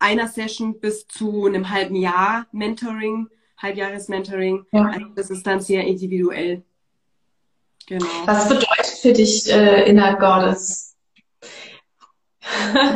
[0.02, 4.66] einer Session bis zu einem halben Jahr Mentoring, Halbjahres-Mentoring.
[4.72, 4.86] Ja.
[4.86, 6.62] Also das ist dann sehr individuell.
[7.86, 8.06] Genau.
[8.26, 10.92] Was bedeutet für dich äh, Inner Goddess?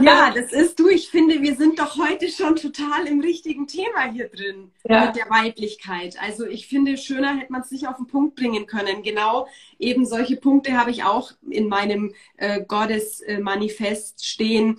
[0.02, 0.88] Ja, das ist du.
[0.88, 5.06] Ich finde, wir sind doch heute schon total im richtigen Thema hier drin ja.
[5.06, 6.16] mit der Weiblichkeit.
[6.20, 9.02] Also ich finde, schöner hätte man es nicht auf den Punkt bringen können.
[9.02, 9.46] Genau
[9.78, 14.78] eben solche Punkte habe ich auch in meinem äh, Gottes-Manifest stehen.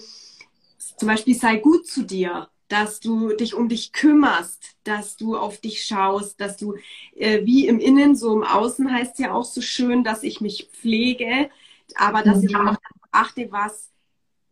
[0.97, 5.59] Zum Beispiel sei gut zu dir, dass du dich um dich kümmerst, dass du auf
[5.59, 6.75] dich schaust, dass du
[7.15, 10.69] äh, wie im Innen, so im Außen heißt ja auch so schön, dass ich mich
[10.73, 11.49] pflege,
[11.95, 12.47] aber dass mhm.
[12.49, 12.75] ich auch
[13.11, 13.91] achte, was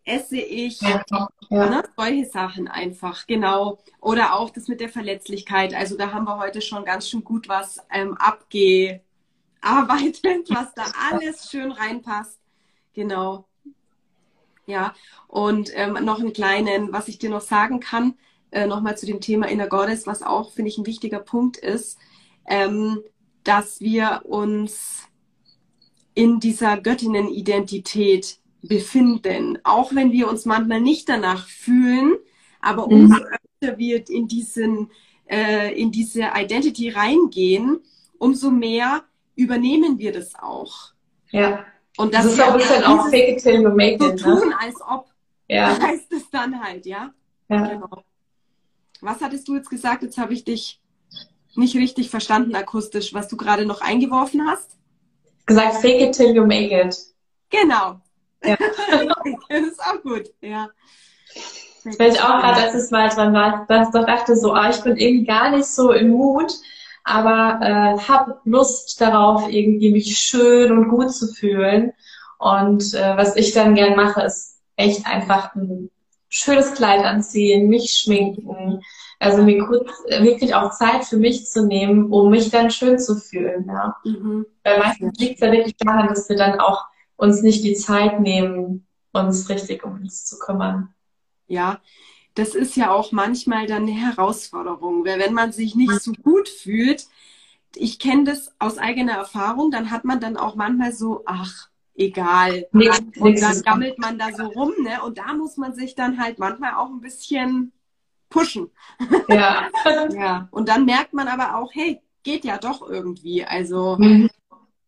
[0.05, 1.03] esse ich, ja,
[1.49, 1.69] ja.
[1.69, 1.83] Ne?
[1.97, 3.79] solche Sachen einfach, genau.
[3.99, 5.73] Oder auch das mit der Verletzlichkeit.
[5.73, 9.01] Also da haben wir heute schon ganz schön gut was ähm, abgearbeitet,
[10.49, 12.39] was da alles schön reinpasst.
[12.93, 13.45] Genau.
[14.68, 14.95] Ja,
[15.28, 18.16] und ähm, noch einen kleinen, was ich dir noch sagen kann,
[18.51, 21.99] äh, nochmal zu dem Thema Inner Goddess, was auch, finde ich, ein wichtiger Punkt ist,
[22.47, 23.01] ähm,
[23.43, 25.03] dass wir uns
[26.16, 32.16] in dieser Göttinnenidentität befinden, auch wenn wir uns manchmal nicht danach fühlen,
[32.61, 32.93] aber mhm.
[32.93, 34.89] umso öfter wir in diesen
[35.28, 37.82] äh, in diese Identity reingehen,
[38.18, 39.03] umso mehr
[39.36, 40.93] übernehmen wir das auch.
[41.32, 41.66] Ja.
[41.97, 44.19] Und das, das ist auch ein bisschen auch fake it till you make it.
[44.19, 44.41] So ne?
[44.41, 45.07] tun, als ob.
[45.47, 45.79] Ja.
[45.81, 47.11] Heißt es dann halt, ja?
[47.49, 47.67] Ja.
[47.67, 48.03] Genau.
[49.01, 50.03] Was hattest du jetzt gesagt?
[50.03, 50.81] Jetzt habe ich dich
[51.55, 54.77] nicht richtig verstanden akustisch, was du gerade noch eingeworfen hast.
[55.45, 56.97] Gesagt, fake it till you make it.
[57.49, 58.01] Genau,
[58.43, 58.57] ja.
[59.49, 60.69] das ist auch gut, ja.
[61.83, 64.97] Weil ich auch gerade letztes Mal dran war, dass ich dachte so, ah, ich bin
[64.97, 66.51] irgendwie gar nicht so im Mut,
[67.05, 71.93] aber äh, habe Lust darauf, irgendwie mich schön und gut zu fühlen.
[72.39, 75.89] Und äh, was ich dann gern mache, ist echt einfach ein
[76.29, 78.81] schönes Kleid anziehen, mich schminken,
[79.19, 79.89] also mir kurz
[80.19, 83.65] wirklich auch Zeit für mich zu nehmen, um mich dann schön zu fühlen.
[83.67, 83.95] Ja.
[84.03, 84.45] Mhm.
[84.63, 86.85] Weil meistens liegt es ja wirklich daran, dass wir dann auch
[87.15, 90.89] uns nicht die Zeit nehmen, uns richtig um uns zu kümmern.
[91.47, 91.79] Ja,
[92.36, 96.49] das ist ja auch manchmal dann eine Herausforderung, weil wenn man sich nicht so gut
[96.49, 97.07] fühlt,
[97.75, 102.67] ich kenne das aus eigener Erfahrung, dann hat man dann auch manchmal so, ach, egal.
[102.71, 105.01] Nix, und dann gammelt man da so rum, ne?
[105.03, 107.71] Und da muss man sich dann halt manchmal auch ein bisschen
[108.29, 108.69] pushen.
[109.29, 109.69] Ja.
[110.11, 110.47] ja.
[110.51, 113.45] Und dann merkt man aber auch, hey, geht ja doch irgendwie.
[113.45, 114.29] Also, mhm.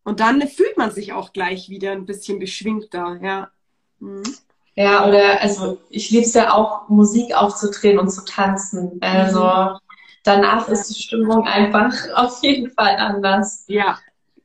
[0.04, 3.52] und dann fühlt man sich auch gleich wieder ein bisschen beschwingter, ja.
[4.00, 4.24] Mhm.
[4.78, 9.00] Ja, oder also ich liebe es ja auch, Musik aufzudrehen und zu tanzen.
[9.02, 9.80] Also mhm.
[10.24, 13.64] danach ist die Stimmung einfach auf jeden Fall anders.
[13.68, 13.98] Ja,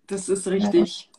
[0.06, 1.10] das ist richtig.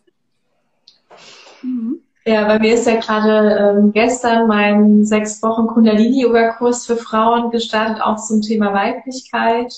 [1.12, 1.16] Ja,
[1.62, 2.00] mhm.
[2.26, 8.02] ja bei mir ist ja gerade ähm, gestern mein sechs Wochen Kundalini-Yoga-Kurs für Frauen gestartet,
[8.02, 9.76] auch zum Thema Weiblichkeit.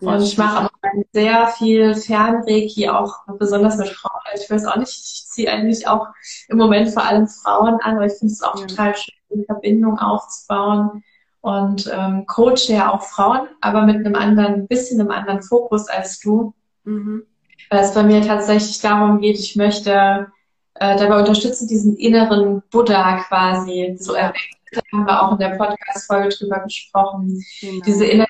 [0.00, 0.69] Und ich mache auch
[1.12, 4.20] sehr viel Fernreiki, auch besonders mit Frauen.
[4.30, 6.06] Also ich weiß auch nicht, ich ziehe eigentlich auch
[6.48, 8.66] im Moment vor allem Frauen an, aber ich finde es auch ja.
[8.66, 11.04] total schön, die Verbindung aufzubauen.
[11.42, 16.20] Und ähm, coache ja auch Frauen, aber mit einem anderen, bisschen einem anderen Fokus als
[16.20, 16.52] du.
[16.84, 17.24] Mhm.
[17.70, 20.30] Weil es bei mir tatsächlich darum geht, ich möchte
[20.74, 24.56] äh, dabei unterstützen, diesen inneren Buddha quasi zu erwecken.
[24.72, 27.42] Da haben wir auch in der Podcast-Folge drüber gesprochen.
[27.60, 27.84] Genau.
[27.84, 28.28] Diese innere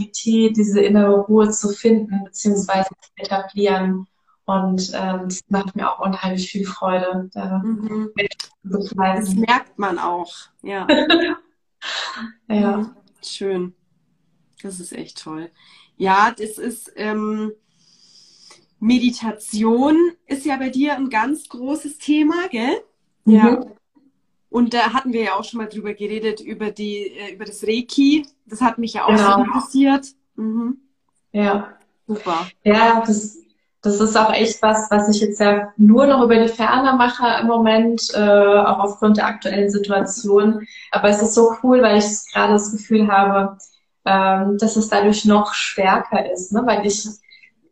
[0.00, 2.84] Stabilität, diese innere Ruhe zu finden bzw.
[2.84, 4.06] zu etablieren.
[4.44, 7.30] Und ähm, das macht mir auch unheimlich viel Freude.
[7.32, 8.10] Da mhm.
[8.62, 10.86] Das merkt man auch, ja.
[12.48, 12.76] ja.
[12.78, 12.90] Mhm.
[13.22, 13.74] Schön.
[14.62, 15.50] Das ist echt toll.
[15.96, 17.52] Ja, das ist ähm,
[18.80, 19.96] Meditation
[20.26, 22.82] ist ja bei dir ein ganz großes Thema, gell?
[23.24, 23.34] Mhm.
[23.34, 23.64] Ja.
[24.50, 27.62] Und da hatten wir ja auch schon mal drüber geredet, über die, äh, über das
[27.62, 28.26] Reiki.
[28.46, 29.36] Das hat mich ja auch genau.
[29.36, 30.06] so interessiert.
[30.34, 30.78] Mhm.
[31.32, 31.68] Ja.
[32.06, 32.48] Super.
[32.64, 33.38] Ja, das,
[33.82, 37.40] das ist auch echt was, was ich jetzt ja nur noch über die Ferne mache
[37.40, 40.66] im Moment, äh, auch aufgrund der aktuellen Situation.
[40.90, 43.56] Aber es ist so cool, weil ich gerade das Gefühl habe,
[44.04, 46.62] ähm, dass es dadurch noch stärker ist, ne?
[46.64, 47.06] weil ich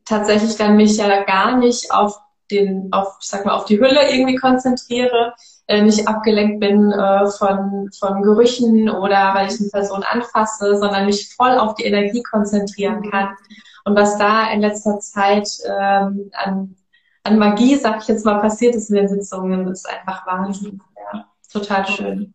[0.05, 2.21] tatsächlich dann mich ja gar nicht auf
[2.51, 5.35] den, auf, sag mal, auf die Hülle irgendwie konzentriere,
[5.69, 11.07] äh, nicht abgelenkt bin äh, von, von Gerüchen oder weil ich eine Person anfasse, sondern
[11.07, 13.37] mich voll auf die Energie konzentrieren kann.
[13.85, 16.75] Und was da in letzter Zeit ähm, an,
[17.23, 20.81] an Magie, sag ich jetzt mal, passiert ist in den Sitzungen, ist einfach Wahnsinn.
[21.13, 22.35] Ja, total schön.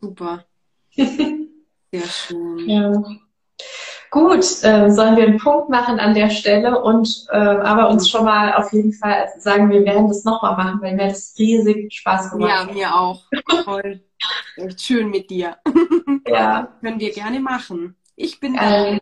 [0.00, 0.44] Super.
[0.96, 2.68] Sehr schön.
[2.68, 3.02] Ja.
[4.10, 8.24] Gut, äh, sollen wir einen Punkt machen an der Stelle und äh, aber uns schon
[8.24, 12.30] mal auf jeden Fall sagen, wir werden das nochmal machen, weil mir das riesig Spaß
[12.30, 13.22] gemacht Ja, mir auch.
[13.64, 14.00] Toll.
[14.56, 15.56] Echt schön mit dir.
[16.26, 16.68] Ja.
[16.82, 17.96] Können wir gerne machen.
[18.14, 18.98] Ich bin ähm,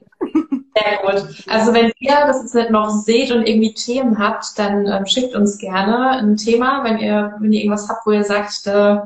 [0.77, 1.45] Sehr gut.
[1.49, 5.35] Also wenn ihr das jetzt nicht noch seht und irgendwie Themen habt, dann ähm, schickt
[5.35, 8.99] uns gerne ein Thema, wenn ihr, wenn ihr irgendwas habt, wo ihr sagt, äh,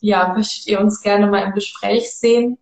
[0.00, 2.58] ja, möchtet ihr uns gerne mal im Gespräch sehen.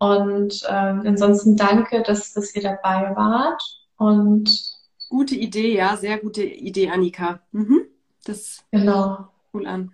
[0.00, 3.62] Und ähm, ansonsten danke, dass, dass ihr dabei wart.
[3.98, 4.78] Und
[5.10, 7.40] gute Idee, ja, sehr gute Idee, Annika.
[7.52, 7.82] Mhm.
[8.24, 9.28] Das genau.
[9.52, 9.92] cool an.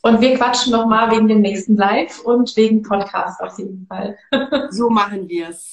[0.00, 4.16] Und wir quatschen nochmal wegen dem nächsten Live und wegen Podcast auf jeden Fall.
[4.70, 5.72] so machen wir es.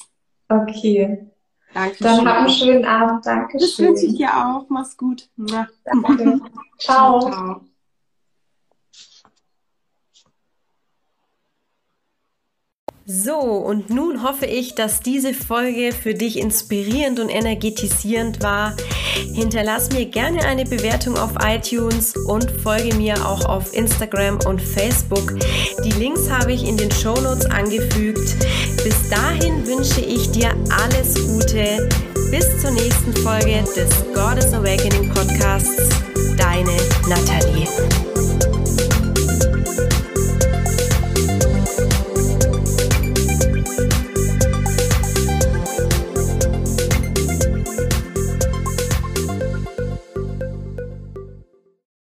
[0.50, 1.26] Okay.
[1.74, 2.04] Danke.
[2.04, 3.26] Dann hab einen schönen Abend.
[3.26, 3.60] Danke.
[3.60, 4.66] Das wünsche ich dir auch.
[4.68, 5.30] Mach's gut.
[5.38, 6.42] Danke.
[6.80, 7.22] Ciao.
[7.22, 7.62] Ciao.
[13.12, 18.76] So, und nun hoffe ich, dass diese Folge für dich inspirierend und energetisierend war.
[19.34, 25.34] Hinterlass mir gerne eine Bewertung auf iTunes und folge mir auch auf Instagram und Facebook.
[25.84, 28.36] Die Links habe ich in den Show Notes angefügt.
[28.84, 31.90] Bis dahin wünsche ich dir alles Gute.
[32.30, 35.90] Bis zur nächsten Folge des Goddess Awakening Podcasts.
[36.38, 37.68] Deine Nathalie.